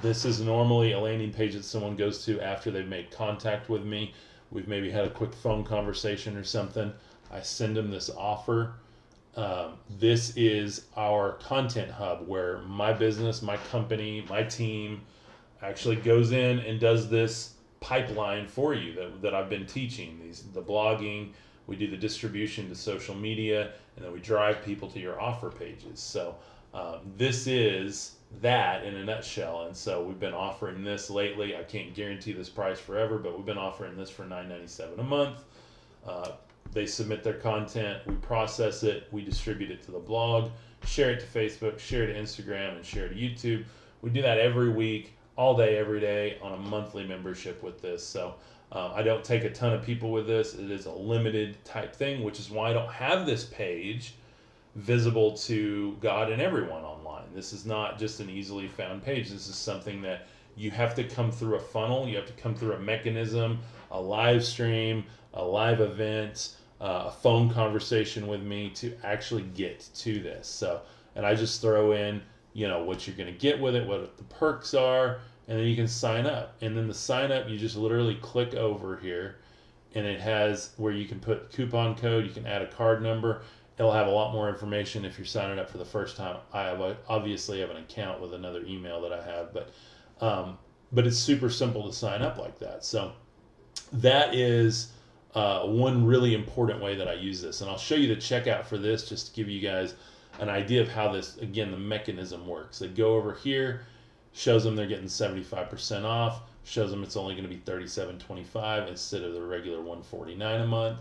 This 0.01 0.25
is 0.25 0.41
normally 0.41 0.91
a 0.91 0.99
landing 0.99 1.31
page 1.31 1.53
that 1.53 1.63
someone 1.63 1.95
goes 1.95 2.25
to 2.25 2.41
after 2.41 2.69
they've 2.69 2.87
made 2.87 3.11
contact 3.11 3.69
with 3.69 3.85
me. 3.85 4.13
We've 4.51 4.67
maybe 4.67 4.91
had 4.91 5.05
a 5.05 5.09
quick 5.09 5.33
phone 5.33 5.63
conversation 5.63 6.35
or 6.35 6.43
something. 6.43 6.91
I 7.31 7.41
send 7.41 7.77
them 7.77 7.89
this 7.89 8.09
offer. 8.09 8.73
Um, 9.37 9.73
this 9.99 10.35
is 10.35 10.87
our 10.97 11.33
content 11.33 11.91
hub 11.91 12.27
where 12.27 12.57
my 12.63 12.91
business, 12.91 13.43
my 13.43 13.57
company, 13.57 14.25
my 14.27 14.41
team 14.41 15.01
actually 15.61 15.97
goes 15.97 16.31
in 16.31 16.59
and 16.59 16.79
does 16.79 17.07
this 17.07 17.53
pipeline 17.79 18.47
for 18.47 18.73
you 18.73 18.93
that, 18.93 19.21
that 19.21 19.35
I've 19.35 19.49
been 19.49 19.67
teaching. 19.67 20.19
These 20.23 20.43
the 20.53 20.61
blogging, 20.61 21.33
we 21.67 21.75
do 21.75 21.87
the 21.87 21.97
distribution 21.97 22.67
to 22.69 22.75
social 22.75 23.13
media, 23.13 23.73
and 23.95 24.03
then 24.03 24.11
we 24.11 24.19
drive 24.19 24.65
people 24.65 24.89
to 24.89 24.99
your 24.99 25.21
offer 25.21 25.51
pages. 25.51 25.99
So 25.99 26.35
um, 26.73 27.01
this 27.15 27.45
is 27.45 28.15
that 28.41 28.83
in 28.85 28.95
a 28.95 29.05
nutshell. 29.05 29.65
And 29.65 29.77
so 29.77 30.03
we've 30.03 30.19
been 30.19 30.33
offering 30.33 30.83
this 30.83 31.11
lately. 31.11 31.55
I 31.55 31.61
can't 31.63 31.93
guarantee 31.93 32.33
this 32.33 32.49
price 32.49 32.79
forever, 32.79 33.19
but 33.19 33.37
we've 33.37 33.45
been 33.45 33.57
offering 33.59 33.95
this 33.95 34.09
for 34.09 34.23
$9.97 34.23 34.97
a 34.97 35.03
month. 35.03 35.43
Uh, 36.07 36.31
they 36.73 36.85
submit 36.85 37.23
their 37.23 37.33
content, 37.33 37.99
we 38.05 38.15
process 38.15 38.83
it, 38.83 39.07
we 39.11 39.23
distribute 39.23 39.71
it 39.71 39.81
to 39.83 39.91
the 39.91 39.99
blog, 39.99 40.51
share 40.85 41.11
it 41.11 41.19
to 41.19 41.25
Facebook, 41.25 41.79
share 41.79 42.03
it 42.03 42.13
to 42.13 42.19
Instagram, 42.19 42.75
and 42.75 42.85
share 42.85 43.05
it 43.05 43.09
to 43.09 43.15
YouTube. 43.15 43.65
We 44.01 44.09
do 44.09 44.21
that 44.21 44.37
every 44.37 44.69
week, 44.69 45.13
all 45.35 45.55
day, 45.55 45.77
every 45.77 45.99
day 45.99 46.37
on 46.41 46.53
a 46.53 46.57
monthly 46.57 47.05
membership 47.05 47.63
with 47.63 47.81
this. 47.81 48.05
So 48.05 48.35
uh, 48.71 48.91
I 48.93 49.01
don't 49.01 49.23
take 49.23 49.43
a 49.43 49.49
ton 49.49 49.73
of 49.73 49.83
people 49.83 50.11
with 50.11 50.27
this. 50.27 50.53
It 50.53 50.71
is 50.71 50.85
a 50.85 50.91
limited 50.91 51.63
type 51.63 51.95
thing, 51.95 52.23
which 52.23 52.39
is 52.39 52.49
why 52.49 52.69
I 52.69 52.73
don't 52.73 52.91
have 52.91 53.25
this 53.25 53.45
page 53.45 54.15
visible 54.75 55.35
to 55.37 55.97
God 56.01 56.31
and 56.31 56.41
everyone 56.41 56.83
online. 56.83 57.23
This 57.33 57.53
is 57.53 57.65
not 57.65 57.97
just 57.97 58.19
an 58.19 58.29
easily 58.29 58.67
found 58.67 59.03
page. 59.03 59.29
This 59.29 59.47
is 59.47 59.55
something 59.55 60.01
that 60.01 60.27
you 60.55 60.71
have 60.71 60.95
to 60.95 61.03
come 61.03 61.31
through 61.31 61.55
a 61.55 61.59
funnel, 61.59 62.07
you 62.07 62.15
have 62.15 62.25
to 62.25 62.33
come 62.33 62.55
through 62.55 62.73
a 62.73 62.79
mechanism, 62.79 63.59
a 63.91 64.01
live 64.01 64.43
stream, 64.43 65.03
a 65.37 65.43
live 65.43 65.81
event, 65.81 66.55
uh, 66.81 67.05
a 67.07 67.11
phone 67.11 67.49
conversation 67.49 68.27
with 68.27 68.41
me 68.41 68.69
to 68.71 68.93
actually 69.03 69.43
get 69.55 69.87
to 69.95 70.19
this. 70.19 70.47
So, 70.47 70.81
and 71.15 71.25
I 71.25 71.35
just 71.35 71.61
throw 71.61 71.93
in, 71.93 72.21
you 72.53 72.67
know, 72.67 72.83
what 72.83 73.07
you're 73.07 73.15
going 73.15 73.31
to 73.31 73.39
get 73.39 73.59
with 73.59 73.75
it, 73.75 73.87
what 73.87 74.17
the 74.17 74.23
perks 74.23 74.73
are, 74.73 75.19
and 75.47 75.57
then 75.57 75.65
you 75.65 75.75
can 75.75 75.87
sign 75.87 76.25
up. 76.25 76.55
And 76.61 76.75
then 76.75 76.87
the 76.87 76.93
sign 76.93 77.31
up, 77.31 77.47
you 77.49 77.57
just 77.57 77.77
literally 77.77 78.15
click 78.15 78.53
over 78.53 78.97
here 78.97 79.37
and 79.95 80.05
it 80.05 80.19
has 80.19 80.71
where 80.77 80.91
you 80.93 81.05
can 81.05 81.19
put 81.19 81.51
coupon 81.51 81.95
code, 81.95 82.25
you 82.25 82.31
can 82.31 82.45
add 82.45 82.61
a 82.61 82.67
card 82.67 83.01
number, 83.01 83.41
it'll 83.77 83.91
have 83.91 84.07
a 84.07 84.11
lot 84.11 84.33
more 84.33 84.49
information 84.49 85.05
if 85.05 85.17
you're 85.17 85.25
signing 85.25 85.59
up 85.59 85.69
for 85.69 85.77
the 85.77 85.85
first 85.85 86.17
time. 86.17 86.37
I 86.51 86.63
have 86.63 86.97
obviously 87.07 87.61
have 87.61 87.69
an 87.69 87.77
account 87.77 88.21
with 88.21 88.33
another 88.33 88.63
email 88.65 89.01
that 89.01 89.13
I 89.13 89.23
have, 89.23 89.53
but 89.53 89.71
um, 90.19 90.57
but 90.91 91.05
it's 91.05 91.17
super 91.17 91.49
simple 91.49 91.87
to 91.87 91.93
sign 91.93 92.21
up 92.21 92.37
like 92.37 92.59
that. 92.59 92.83
So 92.83 93.13
that 93.93 94.33
is 94.33 94.91
uh, 95.35 95.63
one 95.63 96.05
really 96.05 96.33
important 96.33 96.81
way 96.81 96.95
that 96.95 97.07
I 97.07 97.13
use 97.13 97.41
this, 97.41 97.61
and 97.61 97.69
I'll 97.69 97.77
show 97.77 97.95
you 97.95 98.07
the 98.07 98.19
checkout 98.19 98.65
for 98.65 98.77
this 98.77 99.07
just 99.07 99.27
to 99.27 99.33
give 99.33 99.49
you 99.49 99.61
guys 99.61 99.95
an 100.39 100.49
idea 100.49 100.81
of 100.81 100.89
how 100.89 101.11
this 101.11 101.37
again 101.37 101.71
the 101.71 101.77
mechanism 101.77 102.47
works. 102.47 102.79
They 102.79 102.87
go 102.87 103.15
over 103.15 103.33
here, 103.33 103.81
shows 104.33 104.63
them 104.63 104.75
they're 104.75 104.87
getting 104.87 105.07
75% 105.07 106.03
off, 106.03 106.41
shows 106.63 106.91
them 106.91 107.03
it's 107.03 107.15
only 107.15 107.33
going 107.33 107.47
to 107.47 107.53
be 107.53 107.61
37.25 107.61 108.87
instead 108.87 109.23
of 109.23 109.33
the 109.33 109.41
regular 109.41 109.77
149 109.77 110.61
a 110.61 110.67
month. 110.67 110.99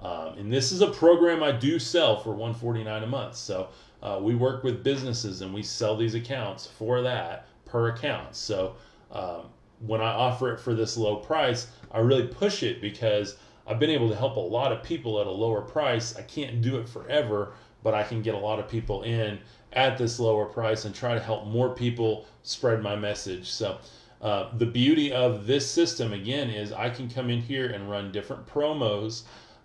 Um, 0.00 0.38
and 0.38 0.52
this 0.52 0.72
is 0.72 0.82
a 0.82 0.90
program 0.90 1.42
I 1.42 1.52
do 1.52 1.78
sell 1.78 2.20
for 2.20 2.30
149 2.30 3.02
a 3.02 3.06
month. 3.06 3.34
So 3.34 3.68
uh, 4.02 4.18
we 4.22 4.34
work 4.34 4.62
with 4.62 4.84
businesses 4.84 5.40
and 5.40 5.54
we 5.54 5.62
sell 5.62 5.96
these 5.96 6.14
accounts 6.14 6.66
for 6.66 7.02
that 7.02 7.48
per 7.64 7.88
account. 7.88 8.36
So 8.36 8.76
um, 9.10 9.46
when 9.80 10.00
I 10.00 10.12
offer 10.12 10.52
it 10.52 10.60
for 10.60 10.74
this 10.74 10.96
low 10.96 11.16
price, 11.16 11.68
I 11.90 12.00
really 12.00 12.26
push 12.26 12.62
it 12.62 12.80
because 12.80 13.36
I've 13.66 13.80
been 13.80 13.90
able 13.90 14.08
to 14.08 14.16
help 14.16 14.36
a 14.36 14.40
lot 14.40 14.72
of 14.72 14.82
people 14.82 15.20
at 15.20 15.26
a 15.26 15.30
lower 15.30 15.60
price. 15.60 16.16
I 16.16 16.22
can't 16.22 16.62
do 16.62 16.78
it 16.78 16.88
forever, 16.88 17.54
but 17.82 17.94
I 17.94 18.02
can 18.02 18.22
get 18.22 18.34
a 18.34 18.38
lot 18.38 18.58
of 18.58 18.68
people 18.68 19.02
in 19.02 19.38
at 19.72 19.98
this 19.98 20.20
lower 20.20 20.46
price 20.46 20.84
and 20.84 20.94
try 20.94 21.14
to 21.14 21.20
help 21.20 21.46
more 21.46 21.74
people 21.74 22.26
spread 22.42 22.82
my 22.82 22.96
message. 22.96 23.50
So, 23.50 23.78
uh, 24.22 24.56
the 24.56 24.66
beauty 24.66 25.12
of 25.12 25.46
this 25.46 25.70
system 25.70 26.12
again 26.12 26.48
is 26.48 26.72
I 26.72 26.90
can 26.90 27.10
come 27.10 27.28
in 27.28 27.40
here 27.40 27.66
and 27.66 27.90
run 27.90 28.12
different 28.12 28.46
promos. 28.46 29.24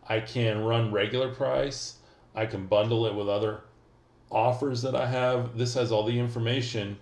I 0.09 0.19
can 0.19 0.63
run 0.63 0.91
regular 0.91 1.29
price. 1.29 1.97
I 2.35 2.45
can 2.45 2.67
bundle 2.67 3.05
it 3.05 3.15
with 3.15 3.29
other 3.29 3.61
offers 4.29 4.81
that 4.81 4.95
I 4.95 5.05
have. 5.05 5.57
This 5.57 5.73
has 5.75 5.91
all 5.91 6.03
the 6.03 6.19
information 6.19 6.97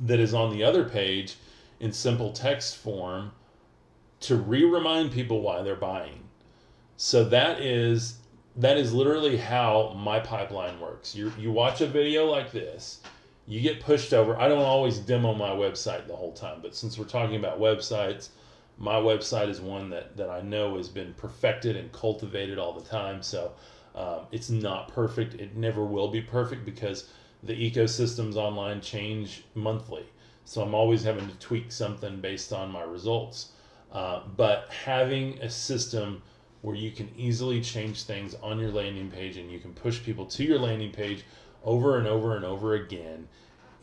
that 0.00 0.20
is 0.20 0.34
on 0.34 0.52
the 0.52 0.62
other 0.62 0.88
page 0.88 1.36
in 1.80 1.92
simple 1.92 2.32
text 2.32 2.76
form 2.76 3.32
to 4.24 4.36
re-remind 4.36 5.12
people 5.12 5.40
why 5.40 5.62
they're 5.62 5.76
buying. 5.76 6.20
So 6.96 7.24
that 7.24 7.60
is 7.60 8.18
that 8.56 8.76
is 8.76 8.92
literally 8.92 9.36
how 9.36 9.94
my 9.96 10.20
pipeline 10.20 10.78
works. 10.80 11.14
You 11.14 11.32
you 11.38 11.50
watch 11.50 11.80
a 11.80 11.86
video 11.86 12.26
like 12.26 12.52
this, 12.52 13.00
you 13.46 13.60
get 13.60 13.80
pushed 13.80 14.12
over. 14.12 14.36
I 14.38 14.48
don't 14.48 14.64
always 14.64 14.98
demo 14.98 15.34
my 15.34 15.50
website 15.50 16.06
the 16.06 16.16
whole 16.16 16.32
time, 16.32 16.60
but 16.62 16.74
since 16.74 16.98
we're 16.98 17.04
talking 17.04 17.36
about 17.36 17.58
websites, 17.58 18.28
my 18.78 18.94
website 18.94 19.48
is 19.48 19.60
one 19.60 19.90
that 19.90 20.16
that 20.16 20.30
I 20.30 20.40
know 20.40 20.76
has 20.76 20.88
been 20.88 21.14
perfected 21.14 21.76
and 21.76 21.92
cultivated 21.92 22.58
all 22.58 22.72
the 22.72 22.88
time. 22.88 23.22
So 23.22 23.52
um, 23.94 24.20
it's 24.32 24.50
not 24.50 24.88
perfect. 24.88 25.34
It 25.34 25.56
never 25.56 25.84
will 25.84 26.08
be 26.08 26.20
perfect 26.20 26.64
because 26.64 27.08
the 27.42 27.54
ecosystems 27.54 28.36
online 28.36 28.80
change 28.80 29.44
monthly. 29.54 30.04
So 30.44 30.62
I'm 30.62 30.74
always 30.74 31.02
having 31.02 31.28
to 31.28 31.38
tweak 31.38 31.72
something 31.72 32.20
based 32.20 32.52
on 32.52 32.70
my 32.70 32.82
results. 32.82 33.52
Uh, 33.94 34.20
but 34.36 34.68
having 34.84 35.38
a 35.40 35.48
system 35.48 36.20
where 36.62 36.74
you 36.74 36.90
can 36.90 37.08
easily 37.16 37.60
change 37.60 38.02
things 38.02 38.34
on 38.42 38.58
your 38.58 38.70
landing 38.70 39.10
page 39.10 39.36
and 39.36 39.50
you 39.50 39.60
can 39.60 39.72
push 39.72 40.02
people 40.02 40.26
to 40.26 40.42
your 40.42 40.58
landing 40.58 40.90
page 40.90 41.24
over 41.62 41.96
and 41.98 42.06
over 42.06 42.36
and 42.36 42.44
over 42.44 42.74
again 42.74 43.28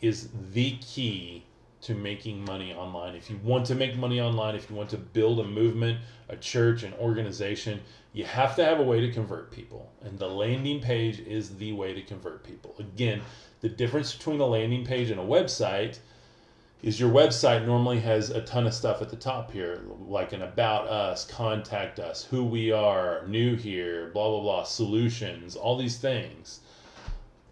is 0.00 0.28
the 0.52 0.76
key 0.78 1.44
to 1.80 1.94
making 1.94 2.44
money 2.44 2.72
online. 2.72 3.14
If 3.14 3.30
you 3.30 3.40
want 3.42 3.66
to 3.66 3.74
make 3.74 3.96
money 3.96 4.20
online, 4.20 4.54
if 4.54 4.70
you 4.70 4.76
want 4.76 4.90
to 4.90 4.96
build 4.96 5.40
a 5.40 5.44
movement, 5.44 5.98
a 6.28 6.36
church, 6.36 6.82
an 6.82 6.94
organization, 6.94 7.80
you 8.12 8.24
have 8.24 8.54
to 8.56 8.64
have 8.64 8.78
a 8.78 8.82
way 8.82 9.00
to 9.00 9.12
convert 9.12 9.50
people. 9.50 9.90
And 10.02 10.18
the 10.18 10.28
landing 10.28 10.80
page 10.80 11.18
is 11.20 11.56
the 11.56 11.72
way 11.72 11.94
to 11.94 12.02
convert 12.02 12.44
people. 12.44 12.74
Again, 12.78 13.22
the 13.60 13.68
difference 13.68 14.14
between 14.14 14.40
a 14.40 14.46
landing 14.46 14.84
page 14.84 15.10
and 15.10 15.18
a 15.18 15.24
website 15.24 15.98
is 16.82 16.98
your 16.98 17.10
website 17.10 17.64
normally 17.64 18.00
has 18.00 18.30
a 18.30 18.40
ton 18.40 18.66
of 18.66 18.74
stuff 18.74 19.00
at 19.00 19.08
the 19.08 19.16
top 19.16 19.52
here, 19.52 19.80
like 20.08 20.32
an 20.32 20.42
about 20.42 20.88
us, 20.88 21.24
contact 21.24 22.00
us, 22.00 22.24
who 22.24 22.42
we 22.44 22.72
are, 22.72 23.24
new 23.28 23.54
here, 23.54 24.10
blah, 24.12 24.28
blah, 24.28 24.40
blah, 24.40 24.64
solutions, 24.64 25.54
all 25.54 25.76
these 25.76 25.98
things. 25.98 26.60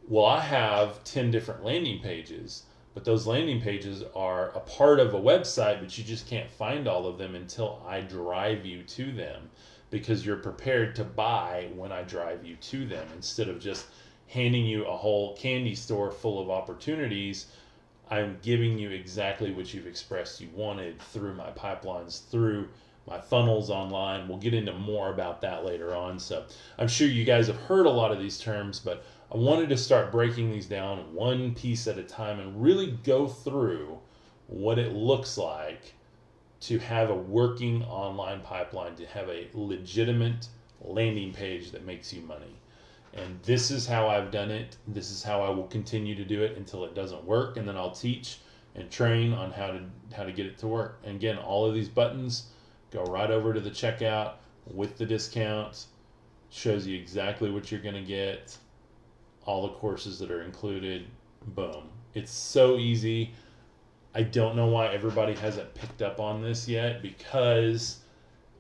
Well, 0.09 0.25
I 0.25 0.41
have 0.41 1.05
10 1.05 1.31
different 1.31 1.65
landing 1.65 2.01
pages, 2.03 2.65
but 2.93 3.05
those 3.05 3.25
landing 3.25 3.61
pages 3.61 4.03
are 4.17 4.49
a 4.49 4.61
part 4.61 4.99
of 4.99 5.15
a 5.15 5.21
website, 5.21 5.79
but 5.79 5.97
you 5.97 6.03
just 6.03 6.27
can't 6.27 6.51
find 6.51 6.89
all 6.89 7.07
of 7.07 7.17
them 7.17 7.37
until 7.37 7.81
I 7.87 8.01
drive 8.01 8.67
you 8.67 8.83
to 8.83 9.13
them 9.13 9.49
because 9.91 10.27
you're 10.27 10.37
prepared 10.37 10.97
to 10.97 11.05
buy 11.05 11.69
when 11.77 11.93
I 11.93 12.03
drive 12.03 12.45
you 12.45 12.57
to 12.57 12.85
them 12.85 13.07
instead 13.15 13.49
of 13.49 13.61
just 13.61 13.87
handing 14.27 14.67
you 14.67 14.87
a 14.87 14.97
whole 14.97 15.37
candy 15.37 15.77
store 15.77 16.11
full 16.11 16.41
of 16.41 16.51
opportunities 16.51 17.47
I'm 18.11 18.39
giving 18.43 18.77
you 18.77 18.91
exactly 18.91 19.53
what 19.53 19.73
you've 19.73 19.87
expressed 19.87 20.41
you 20.41 20.49
wanted 20.53 21.01
through 21.01 21.35
my 21.35 21.51
pipelines, 21.53 22.29
through 22.29 22.69
my 23.07 23.21
funnels 23.21 23.71
online. 23.71 24.27
We'll 24.27 24.39
get 24.39 24.53
into 24.53 24.73
more 24.73 25.13
about 25.13 25.41
that 25.43 25.65
later 25.65 25.95
on. 25.95 26.19
So 26.19 26.45
I'm 26.79 26.89
sure 26.89 27.07
you 27.07 27.25
guys 27.25 27.47
have 27.47 27.57
heard 27.57 27.87
a 27.87 27.91
lot 27.91 28.11
of 28.11 28.19
these 28.19 28.39
terms, 28.39 28.81
but 28.81 29.05
I 29.33 29.37
wanted 29.37 29.69
to 29.69 29.77
start 29.77 30.11
breaking 30.11 30.51
these 30.51 30.67
down 30.67 31.15
one 31.15 31.55
piece 31.55 31.87
at 31.87 31.99
a 31.99 32.03
time 32.03 32.41
and 32.41 32.61
really 32.61 32.99
go 33.05 33.29
through 33.29 33.99
what 34.49 34.79
it 34.79 34.93
looks 34.93 35.39
like 35.39 35.95
to 36.63 36.79
have 36.79 37.11
a 37.11 37.15
working 37.15 37.85
online 37.85 38.41
pipeline, 38.41 38.97
to 38.97 39.07
have 39.07 39.29
a 39.29 39.49
legitimate 39.55 40.49
landing 40.81 41.33
page 41.33 41.71
that 41.71 41.87
makes 41.87 42.13
you 42.13 42.23
money 42.23 42.60
and 43.15 43.43
this 43.43 43.71
is 43.71 43.87
how 43.87 44.09
I've 44.09 44.31
done 44.31 44.51
it. 44.51 44.77
This 44.87 45.11
is 45.11 45.23
how 45.23 45.43
I 45.43 45.51
will 45.51 45.67
continue 45.67 46.15
to 46.15 46.25
do 46.25 46.43
it 46.43 46.57
until 46.57 46.85
it 46.85 46.95
doesn't 46.95 47.25
work, 47.25 47.57
and 47.57 47.67
then 47.67 47.77
I'll 47.77 47.91
teach 47.91 48.39
and 48.77 48.91
train 48.91 49.33
on 49.33 49.51
how 49.51 49.67
to 49.69 49.81
how 50.15 50.23
to 50.23 50.33
get 50.33 50.47
it 50.47 50.59
to 50.59 50.69
work. 50.69 51.01
And 51.05 51.17
again, 51.17 51.37
all 51.37 51.67
of 51.67 51.75
these 51.75 51.89
buttons 51.89 52.49
go 52.91 53.03
right 53.05 53.31
over 53.31 53.53
to 53.53 53.61
the 53.61 53.71
checkout 53.71 54.35
with 54.73 54.97
the 54.97 55.07
discount. 55.07 55.87
Shows 56.53 56.87
you 56.87 56.99
exactly 56.99 57.51
what 57.51 57.71
you're 57.71 57.81
going 57.81 57.95
to 57.95 58.03
get, 58.03 58.57
all 59.45 59.63
the 59.63 59.75
courses 59.75 60.19
that 60.19 60.31
are 60.31 60.43
included. 60.43 61.07
Boom. 61.47 61.85
It's 62.15 62.33
so 62.33 62.77
easy. 62.77 63.33
I 64.15 64.25
don't 64.25 64.57
know 64.57 64.67
why 64.67 64.89
everybody 64.89 65.35
hasn't 65.35 65.73
picked 65.75 66.03
up 66.03 66.19
on 66.19 66.43
this 66.43 66.69
yet 66.69 67.03
because 67.03 68.01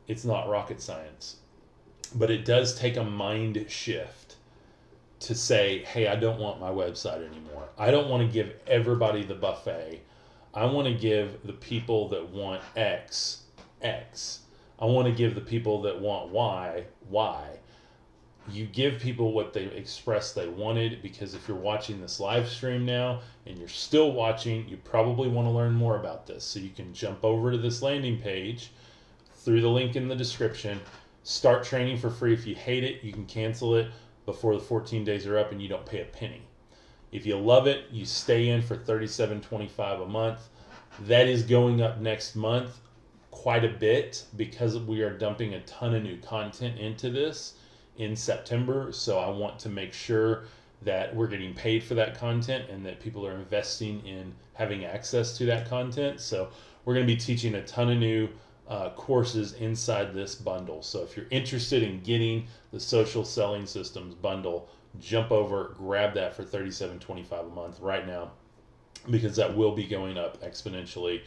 it's 0.07 0.25
not 0.25 0.49
rocket 0.49 0.81
science. 0.81 1.37
But 2.15 2.31
it 2.31 2.45
does 2.45 2.77
take 2.77 2.97
a 2.97 3.03
mind 3.03 3.65
shift 3.69 4.20
to 5.21 5.35
say, 5.35 5.85
hey, 5.85 6.09
I 6.09 6.17
don't 6.17 6.39
want 6.39 6.61
my 6.61 6.71
website 6.71 7.27
anymore. 7.27 7.69
I 7.79 7.91
don't 7.91 8.09
want 8.09 8.27
to 8.27 8.33
give 8.33 8.55
everybody 8.67 9.23
the 9.23 9.35
buffet. 9.35 10.01
I 10.55 10.65
want 10.65 10.89
to 10.89 10.95
give 10.95 11.47
the 11.47 11.53
people 11.53 12.09
that 12.09 12.31
want 12.31 12.63
X, 12.75 13.43
X. 13.83 14.41
I 14.79 14.87
want 14.87 15.07
to 15.07 15.13
give 15.13 15.35
the 15.35 15.43
people 15.43 15.83
that 15.83 16.01
want 16.01 16.31
Y, 16.31 16.85
Y. 17.09 17.59
You 18.51 18.65
give 18.65 18.99
people 18.99 19.33
what 19.33 19.53
they 19.53 19.65
expressed 19.65 20.35
they 20.35 20.49
wanted 20.49 21.03
because 21.03 21.35
if 21.35 21.47
you're 21.47 21.57
watching 21.57 22.01
this 22.01 22.19
live 22.19 22.49
stream 22.49 22.87
now 22.87 23.21
and 23.47 23.59
you're 23.59 23.69
still 23.69 24.13
watching, 24.13 24.67
you 24.69 24.79
probably 24.79 25.29
want 25.29 25.47
to 25.47 25.53
learn 25.53 25.75
more 25.75 25.97
about 25.97 26.27
this. 26.27 26.43
So 26.43 26.59
you 26.59 26.71
can 26.71 26.95
jump 26.95 27.23
over 27.25 27.53
to 27.53 27.59
this 27.59 27.83
landing 27.83 28.19
page 28.19 28.73
through 29.35 29.61
the 29.61 29.69
link 29.69 29.95
in 29.97 30.09
the 30.09 30.17
description. 30.17 30.81
Start 31.23 31.63
training 31.63 31.99
for 31.99 32.11
free. 32.11 32.33
If 32.33 32.47
you 32.47 32.55
hate 32.55 32.83
it, 32.83 33.05
you 33.05 33.13
can 33.13 33.27
cancel 33.27 33.77
it 33.77 33.91
before 34.27 34.55
the 34.55 34.61
14 34.61 35.05
days 35.05 35.27
are 35.27 35.39
up 35.39 35.53
and 35.53 35.61
you 35.61 35.69
don't 35.69 35.87
pay 35.87 36.01
a 36.01 36.05
penny. 36.05 36.43
If 37.13 37.27
you 37.27 37.37
love 37.37 37.67
it, 37.67 37.87
you 37.91 38.07
stay 38.07 38.49
in 38.49 38.63
for 38.63 38.77
37.25 38.77 40.03
a 40.03 40.07
month. 40.07 40.49
That 41.01 41.27
is 41.27 41.43
going 41.43 41.83
up 41.83 41.99
next 42.01 42.37
month 42.37 42.81
quite 43.31 43.65
a 43.65 43.69
bit 43.69 44.25
because 44.37 44.79
we 44.79 45.03
are 45.03 45.17
dumping 45.17 45.55
a 45.55 45.61
ton 45.63 45.95
of 45.95 46.03
new 46.03 46.17
content 46.19 46.79
into 46.79 47.11
this 47.11 47.55
in 47.97 48.15
September. 48.15 48.93
So 48.93 49.19
I 49.19 49.29
want 49.29 49.59
to 49.61 49.69
make 49.69 49.93
sure 49.93 50.45
that 50.83 51.15
we're 51.15 51.27
getting 51.27 51.55
paid 51.55 51.85
for 51.85 51.95
that 51.95 52.19
content 52.19 52.71
and 52.71 52.85
that 52.87 53.01
people 53.01 53.27
are 53.27 53.37
investing 53.37 54.05
in 54.07 54.35
having 54.55 54.85
access 54.85 55.37
to 55.39 55.47
that 55.47 55.69
content. 55.69 56.21
So 56.21 56.49
we're 56.85 56.95
going 56.95 57.07
to 57.07 57.13
be 57.13 57.21
teaching 57.21 57.55
a 57.55 57.63
ton 57.65 57.91
of 57.91 57.99
new 57.99 58.29
uh, 58.71 58.91
courses 58.91 59.55
inside 59.55 60.15
this 60.15 60.37
bundle. 60.37 60.81
So 60.81 61.03
if 61.03 61.17
you're 61.17 61.27
interested 61.31 61.83
in 61.83 62.01
getting 62.01 62.47
the 62.71 62.79
social 62.81 63.25
selling 63.25 63.67
systems 63.67 64.15
bundle, 64.15 64.69
jump 65.01 65.33
over, 65.33 65.75
grab 65.77 66.15
that 66.15 66.35
for 66.35 66.45
$37.25 66.45 67.41
a 67.41 67.55
month 67.55 67.81
right 67.81 68.07
now 68.07 68.31
because 69.11 69.35
that 69.37 69.57
will 69.57 69.73
be 69.73 69.87
going 69.87 70.17
up 70.17 70.41
exponentially 70.43 71.23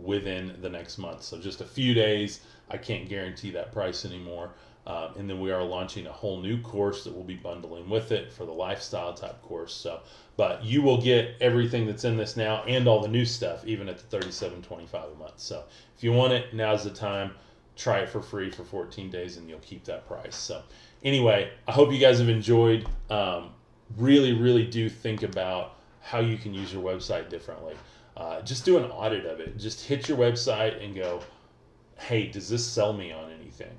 within 0.00 0.56
the 0.60 0.68
next 0.68 0.98
month. 0.98 1.22
So 1.22 1.38
just 1.38 1.60
a 1.60 1.64
few 1.64 1.92
days. 1.92 2.40
I 2.68 2.76
can't 2.76 3.08
guarantee 3.08 3.50
that 3.52 3.72
price 3.72 4.04
anymore. 4.04 4.52
Uh, 4.86 5.10
and 5.18 5.28
then 5.28 5.40
we 5.40 5.50
are 5.50 5.64
launching 5.64 6.06
a 6.06 6.12
whole 6.12 6.40
new 6.40 6.60
course 6.60 7.02
that 7.02 7.12
we'll 7.12 7.24
be 7.24 7.34
bundling 7.34 7.90
with 7.90 8.12
it 8.12 8.32
for 8.32 8.46
the 8.46 8.52
lifestyle 8.52 9.12
type 9.12 9.42
course. 9.42 9.74
So, 9.74 10.00
but 10.36 10.64
you 10.64 10.80
will 10.80 11.00
get 11.02 11.34
everything 11.40 11.86
that's 11.86 12.04
in 12.04 12.16
this 12.16 12.36
now 12.36 12.62
and 12.64 12.86
all 12.86 13.00
the 13.00 13.08
new 13.08 13.24
stuff, 13.24 13.64
even 13.66 13.88
at 13.88 13.98
the 13.98 14.04
thirty-seven 14.04 14.62
twenty-five 14.62 15.10
a 15.10 15.16
month. 15.16 15.40
So, 15.40 15.64
if 15.96 16.04
you 16.04 16.12
want 16.12 16.34
it, 16.34 16.54
now's 16.54 16.84
the 16.84 16.90
time. 16.90 17.32
Try 17.74 17.98
it 17.98 18.08
for 18.08 18.22
free 18.22 18.50
for 18.50 18.64
14 18.64 19.10
days, 19.10 19.36
and 19.36 19.50
you'll 19.50 19.58
keep 19.58 19.84
that 19.84 20.06
price. 20.08 20.34
So, 20.34 20.62
anyway, 21.02 21.50
I 21.68 21.72
hope 21.72 21.92
you 21.92 21.98
guys 21.98 22.20
have 22.20 22.28
enjoyed. 22.28 22.86
Um, 23.10 23.50
really, 23.98 24.32
really 24.32 24.64
do 24.64 24.88
think 24.88 25.22
about 25.22 25.74
how 26.00 26.20
you 26.20 26.38
can 26.38 26.54
use 26.54 26.72
your 26.72 26.82
website 26.82 27.28
differently. 27.28 27.74
Uh, 28.16 28.40
just 28.42 28.64
do 28.64 28.78
an 28.78 28.84
audit 28.84 29.26
of 29.26 29.40
it. 29.40 29.58
Just 29.58 29.84
hit 29.84 30.08
your 30.08 30.16
website 30.16 30.82
and 30.82 30.94
go, 30.94 31.20
"Hey, 31.98 32.28
does 32.28 32.48
this 32.48 32.64
sell 32.64 32.92
me 32.92 33.12
on 33.12 33.30
anything?" 33.32 33.76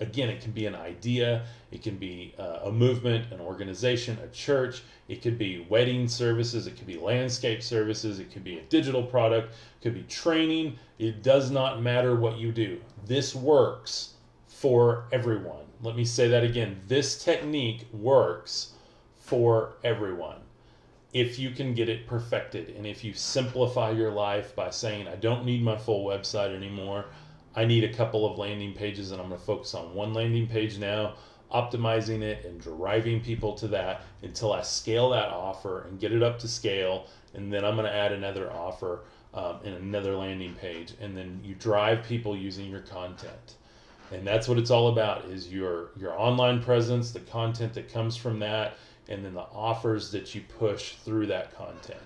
Again, 0.00 0.28
it 0.28 0.40
can 0.40 0.52
be 0.52 0.66
an 0.66 0.74
idea, 0.74 1.44
it 1.70 1.82
can 1.82 1.96
be 1.96 2.34
uh, 2.38 2.60
a 2.64 2.72
movement, 2.72 3.32
an 3.32 3.40
organization, 3.40 4.18
a 4.22 4.28
church, 4.28 4.82
it 5.08 5.22
could 5.22 5.38
be 5.38 5.66
wedding 5.68 6.08
services, 6.08 6.66
it 6.66 6.76
could 6.76 6.86
be 6.86 6.98
landscape 6.98 7.62
services, 7.62 8.18
it 8.18 8.30
could 8.30 8.44
be 8.44 8.58
a 8.58 8.62
digital 8.62 9.02
product, 9.02 9.52
it 9.52 9.82
could 9.82 9.94
be 9.94 10.02
training. 10.04 10.78
It 10.98 11.22
does 11.22 11.50
not 11.50 11.82
matter 11.82 12.16
what 12.16 12.38
you 12.38 12.52
do. 12.52 12.80
This 13.06 13.34
works 13.34 14.14
for 14.48 15.04
everyone. 15.12 15.64
Let 15.82 15.96
me 15.96 16.04
say 16.04 16.28
that 16.28 16.42
again. 16.42 16.80
This 16.88 17.22
technique 17.22 17.86
works 17.92 18.72
for 19.16 19.74
everyone 19.84 20.38
if 21.12 21.38
you 21.38 21.50
can 21.50 21.74
get 21.74 21.88
it 21.88 22.06
perfected 22.06 22.70
and 22.76 22.86
if 22.86 23.02
you 23.02 23.14
simplify 23.14 23.90
your 23.90 24.10
life 24.10 24.54
by 24.54 24.70
saying, 24.70 25.08
I 25.08 25.16
don't 25.16 25.44
need 25.44 25.62
my 25.62 25.76
full 25.76 26.04
website 26.04 26.54
anymore, 26.54 27.06
I 27.54 27.64
need 27.64 27.84
a 27.84 27.92
couple 27.92 28.30
of 28.30 28.38
landing 28.38 28.72
pages 28.72 29.10
and 29.10 29.20
I'm 29.20 29.28
going 29.28 29.40
to 29.40 29.46
focus 29.46 29.74
on 29.74 29.94
one 29.94 30.14
landing 30.14 30.46
page 30.46 30.78
now, 30.78 31.14
optimizing 31.52 32.22
it 32.22 32.44
and 32.44 32.60
driving 32.60 33.20
people 33.20 33.54
to 33.54 33.68
that 33.68 34.02
until 34.22 34.52
I 34.52 34.62
scale 34.62 35.10
that 35.10 35.28
offer 35.28 35.82
and 35.82 35.98
get 35.98 36.12
it 36.12 36.22
up 36.22 36.38
to 36.40 36.48
scale. 36.48 37.06
And 37.34 37.52
then 37.52 37.64
I'm 37.64 37.74
going 37.74 37.86
to 37.86 37.94
add 37.94 38.12
another 38.12 38.52
offer 38.52 39.00
um, 39.34 39.60
and 39.64 39.74
another 39.74 40.14
landing 40.14 40.54
page. 40.54 40.94
And 41.00 41.16
then 41.16 41.40
you 41.44 41.54
drive 41.54 42.04
people 42.04 42.36
using 42.36 42.70
your 42.70 42.80
content. 42.80 43.54
And 44.10 44.26
that's 44.26 44.48
what 44.48 44.58
it's 44.58 44.70
all 44.70 44.88
about 44.88 45.26
is 45.26 45.52
your 45.52 45.90
your 45.98 46.18
online 46.18 46.62
presence, 46.62 47.10
the 47.10 47.20
content 47.20 47.74
that 47.74 47.92
comes 47.92 48.16
from 48.16 48.38
that, 48.38 48.78
and 49.08 49.24
then 49.24 49.34
the 49.34 49.46
offers 49.52 50.10
that 50.12 50.34
you 50.34 50.42
push 50.58 50.94
through 50.94 51.26
that 51.26 51.54
content. 51.54 52.00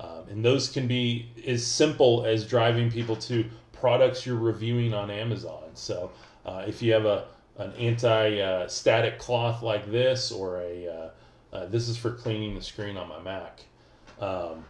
Um, 0.00 0.24
and 0.30 0.44
those 0.44 0.68
can 0.68 0.86
be 0.86 1.28
as 1.46 1.64
simple 1.64 2.24
as 2.24 2.46
driving 2.46 2.90
people 2.90 3.16
to 3.16 3.44
products 3.82 4.24
you're 4.24 4.36
reviewing 4.36 4.94
on 4.94 5.10
Amazon. 5.10 5.64
So 5.74 6.12
uh, 6.46 6.62
if 6.68 6.80
you 6.80 6.92
have 6.92 7.04
a 7.04 7.26
an 7.58 7.72
anti-static 7.72 9.18
cloth 9.18 9.60
like 9.60 9.90
this, 9.90 10.30
or 10.30 10.60
a 10.60 10.86
uh, 10.86 11.10
uh, 11.52 11.66
this 11.66 11.88
is 11.88 11.96
for 11.98 12.12
cleaning 12.12 12.54
the 12.54 12.62
screen 12.62 12.96
on 12.96 13.08
my 13.08 13.20
Mac. 13.20 13.60
Um, 14.20 14.64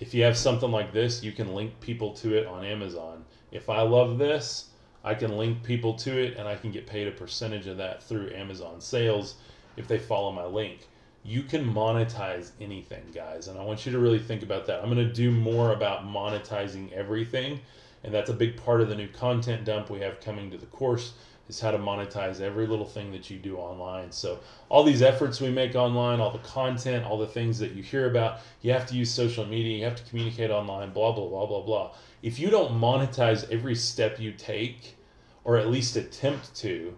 if 0.00 0.12
you 0.12 0.24
have 0.24 0.36
something 0.36 0.72
like 0.72 0.92
this, 0.92 1.22
you 1.22 1.30
can 1.30 1.54
link 1.54 1.78
people 1.80 2.12
to 2.14 2.36
it 2.36 2.48
on 2.48 2.64
Amazon. 2.64 3.24
If 3.52 3.70
I 3.70 3.82
love 3.82 4.18
this, 4.18 4.70
I 5.04 5.14
can 5.14 5.36
link 5.36 5.62
people 5.62 5.94
to 5.94 6.10
it, 6.18 6.36
and 6.36 6.48
I 6.48 6.56
can 6.56 6.72
get 6.72 6.88
paid 6.88 7.06
a 7.06 7.12
percentage 7.12 7.68
of 7.68 7.76
that 7.76 8.02
through 8.02 8.34
Amazon 8.34 8.80
sales 8.80 9.36
if 9.76 9.86
they 9.86 9.98
follow 9.98 10.32
my 10.32 10.44
link 10.44 10.88
you 11.22 11.42
can 11.42 11.62
monetize 11.64 12.52
anything, 12.60 13.02
guys. 13.14 13.48
And 13.48 13.58
I 13.58 13.62
want 13.62 13.84
you 13.84 13.92
to 13.92 13.98
really 13.98 14.18
think 14.18 14.42
about 14.42 14.66
that. 14.66 14.80
I'm 14.82 14.90
going 14.90 15.06
to 15.06 15.12
do 15.12 15.30
more 15.30 15.72
about 15.72 16.06
monetizing 16.06 16.90
everything. 16.92 17.60
And 18.02 18.14
that's 18.14 18.30
a 18.30 18.34
big 18.34 18.56
part 18.56 18.80
of 18.80 18.88
the 18.88 18.94
new 18.94 19.08
content 19.08 19.64
dump 19.64 19.90
we 19.90 20.00
have 20.00 20.20
coming 20.20 20.50
to 20.50 20.56
the 20.56 20.66
course 20.66 21.12
is 21.50 21.60
how 21.60 21.70
to 21.70 21.78
monetize 21.78 22.40
every 22.40 22.66
little 22.66 22.86
thing 22.86 23.10
that 23.12 23.28
you 23.28 23.38
do 23.38 23.56
online. 23.56 24.10
So 24.12 24.38
all 24.68 24.84
these 24.84 25.02
efforts 25.02 25.40
we 25.40 25.50
make 25.50 25.74
online, 25.74 26.20
all 26.20 26.30
the 26.30 26.38
content, 26.38 27.04
all 27.04 27.18
the 27.18 27.26
things 27.26 27.58
that 27.58 27.72
you 27.72 27.82
hear 27.82 28.08
about, 28.08 28.40
you 28.62 28.72
have 28.72 28.86
to 28.86 28.94
use 28.94 29.10
social 29.10 29.44
media, 29.44 29.78
you 29.78 29.84
have 29.84 29.96
to 29.96 30.08
communicate 30.08 30.50
online, 30.50 30.92
blah 30.92 31.12
blah 31.12 31.28
blah 31.28 31.46
blah 31.46 31.60
blah. 31.60 31.94
If 32.22 32.38
you 32.38 32.50
don't 32.50 32.80
monetize 32.80 33.50
every 33.50 33.74
step 33.74 34.18
you 34.20 34.32
take 34.32 34.96
or 35.44 35.56
at 35.56 35.68
least 35.68 35.96
attempt 35.96 36.54
to, 36.56 36.96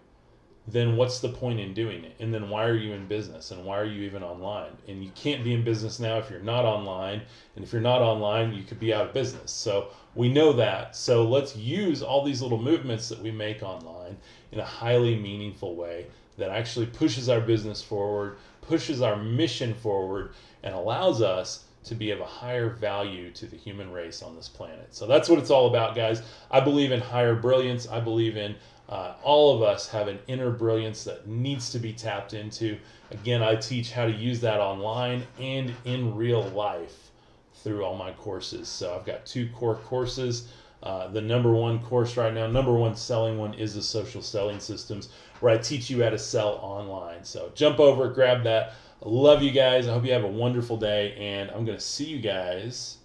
then 0.68 0.96
what's 0.96 1.18
the 1.18 1.28
point 1.28 1.58
in 1.58 1.74
doing 1.74 2.04
it? 2.04 2.14
And 2.20 2.32
then 2.32 2.48
why 2.48 2.66
are 2.66 2.76
you 2.76 2.92
in 2.92 3.08
business? 3.08 3.50
And 3.50 3.64
why 3.64 3.78
are 3.78 3.84
you 3.84 4.02
even 4.02 4.22
online? 4.22 4.70
And 4.86 5.02
you 5.02 5.10
can't 5.14 5.42
be 5.42 5.54
in 5.54 5.64
business 5.64 5.98
now 5.98 6.18
if 6.18 6.30
you're 6.30 6.40
not 6.40 6.64
online. 6.64 7.22
And 7.56 7.64
if 7.64 7.72
you're 7.72 7.82
not 7.82 8.00
online, 8.00 8.52
you 8.52 8.62
could 8.62 8.78
be 8.78 8.94
out 8.94 9.06
of 9.06 9.12
business. 9.12 9.50
So 9.50 9.88
we 10.14 10.32
know 10.32 10.52
that. 10.52 10.94
So 10.94 11.28
let's 11.28 11.56
use 11.56 12.02
all 12.02 12.24
these 12.24 12.42
little 12.42 12.62
movements 12.62 13.08
that 13.08 13.20
we 13.20 13.32
make 13.32 13.62
online 13.62 14.16
in 14.52 14.60
a 14.60 14.64
highly 14.64 15.16
meaningful 15.16 15.74
way 15.74 16.06
that 16.38 16.50
actually 16.50 16.86
pushes 16.86 17.28
our 17.28 17.40
business 17.40 17.82
forward, 17.82 18.36
pushes 18.60 19.02
our 19.02 19.16
mission 19.16 19.74
forward, 19.74 20.32
and 20.62 20.74
allows 20.74 21.22
us 21.22 21.64
to 21.84 21.94
be 21.96 22.12
of 22.12 22.20
a 22.20 22.24
higher 22.24 22.70
value 22.70 23.32
to 23.32 23.46
the 23.46 23.56
human 23.56 23.90
race 23.90 24.22
on 24.22 24.36
this 24.36 24.48
planet. 24.48 24.86
So 24.94 25.06
that's 25.06 25.28
what 25.28 25.40
it's 25.40 25.50
all 25.50 25.66
about, 25.66 25.96
guys. 25.96 26.22
I 26.50 26.60
believe 26.60 26.92
in 26.92 27.00
higher 27.00 27.34
brilliance. 27.34 27.88
I 27.88 27.98
believe 27.98 28.36
in 28.36 28.54
uh, 28.88 29.14
all 29.22 29.54
of 29.56 29.62
us 29.62 29.88
have 29.88 30.08
an 30.08 30.18
inner 30.26 30.50
brilliance 30.50 31.04
that 31.04 31.26
needs 31.26 31.70
to 31.70 31.78
be 31.78 31.92
tapped 31.92 32.34
into. 32.34 32.76
Again, 33.10 33.42
I 33.42 33.56
teach 33.56 33.92
how 33.92 34.04
to 34.06 34.12
use 34.12 34.40
that 34.40 34.60
online 34.60 35.24
and 35.38 35.72
in 35.84 36.14
real 36.14 36.42
life 36.48 37.10
through 37.54 37.84
all 37.84 37.96
my 37.96 38.12
courses. 38.12 38.68
So 38.68 38.94
I've 38.94 39.06
got 39.06 39.24
two 39.24 39.48
core 39.54 39.76
courses. 39.76 40.48
Uh, 40.82 41.06
the 41.08 41.20
number 41.20 41.52
one 41.52 41.78
course 41.80 42.16
right 42.16 42.34
now, 42.34 42.46
number 42.48 42.72
one 42.72 42.96
selling 42.96 43.38
one 43.38 43.54
is 43.54 43.74
the 43.74 43.82
social 43.82 44.20
selling 44.20 44.58
systems, 44.58 45.10
where 45.40 45.54
I 45.54 45.58
teach 45.58 45.88
you 45.88 46.02
how 46.02 46.10
to 46.10 46.18
sell 46.18 46.58
online. 46.60 47.24
So 47.24 47.52
jump 47.54 47.78
over, 47.78 48.08
grab 48.08 48.42
that. 48.44 48.74
Love 49.00 49.42
you 49.42 49.52
guys. 49.52 49.88
I 49.88 49.92
hope 49.92 50.04
you 50.04 50.12
have 50.12 50.24
a 50.24 50.28
wonderful 50.28 50.76
day, 50.76 51.14
and 51.16 51.50
I'm 51.50 51.64
going 51.64 51.78
to 51.78 51.84
see 51.84 52.04
you 52.04 52.20
guys 52.20 52.98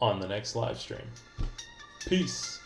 on 0.00 0.20
the 0.20 0.28
next 0.28 0.54
live 0.54 0.78
stream. 0.78 1.06
Peace. 2.06 2.57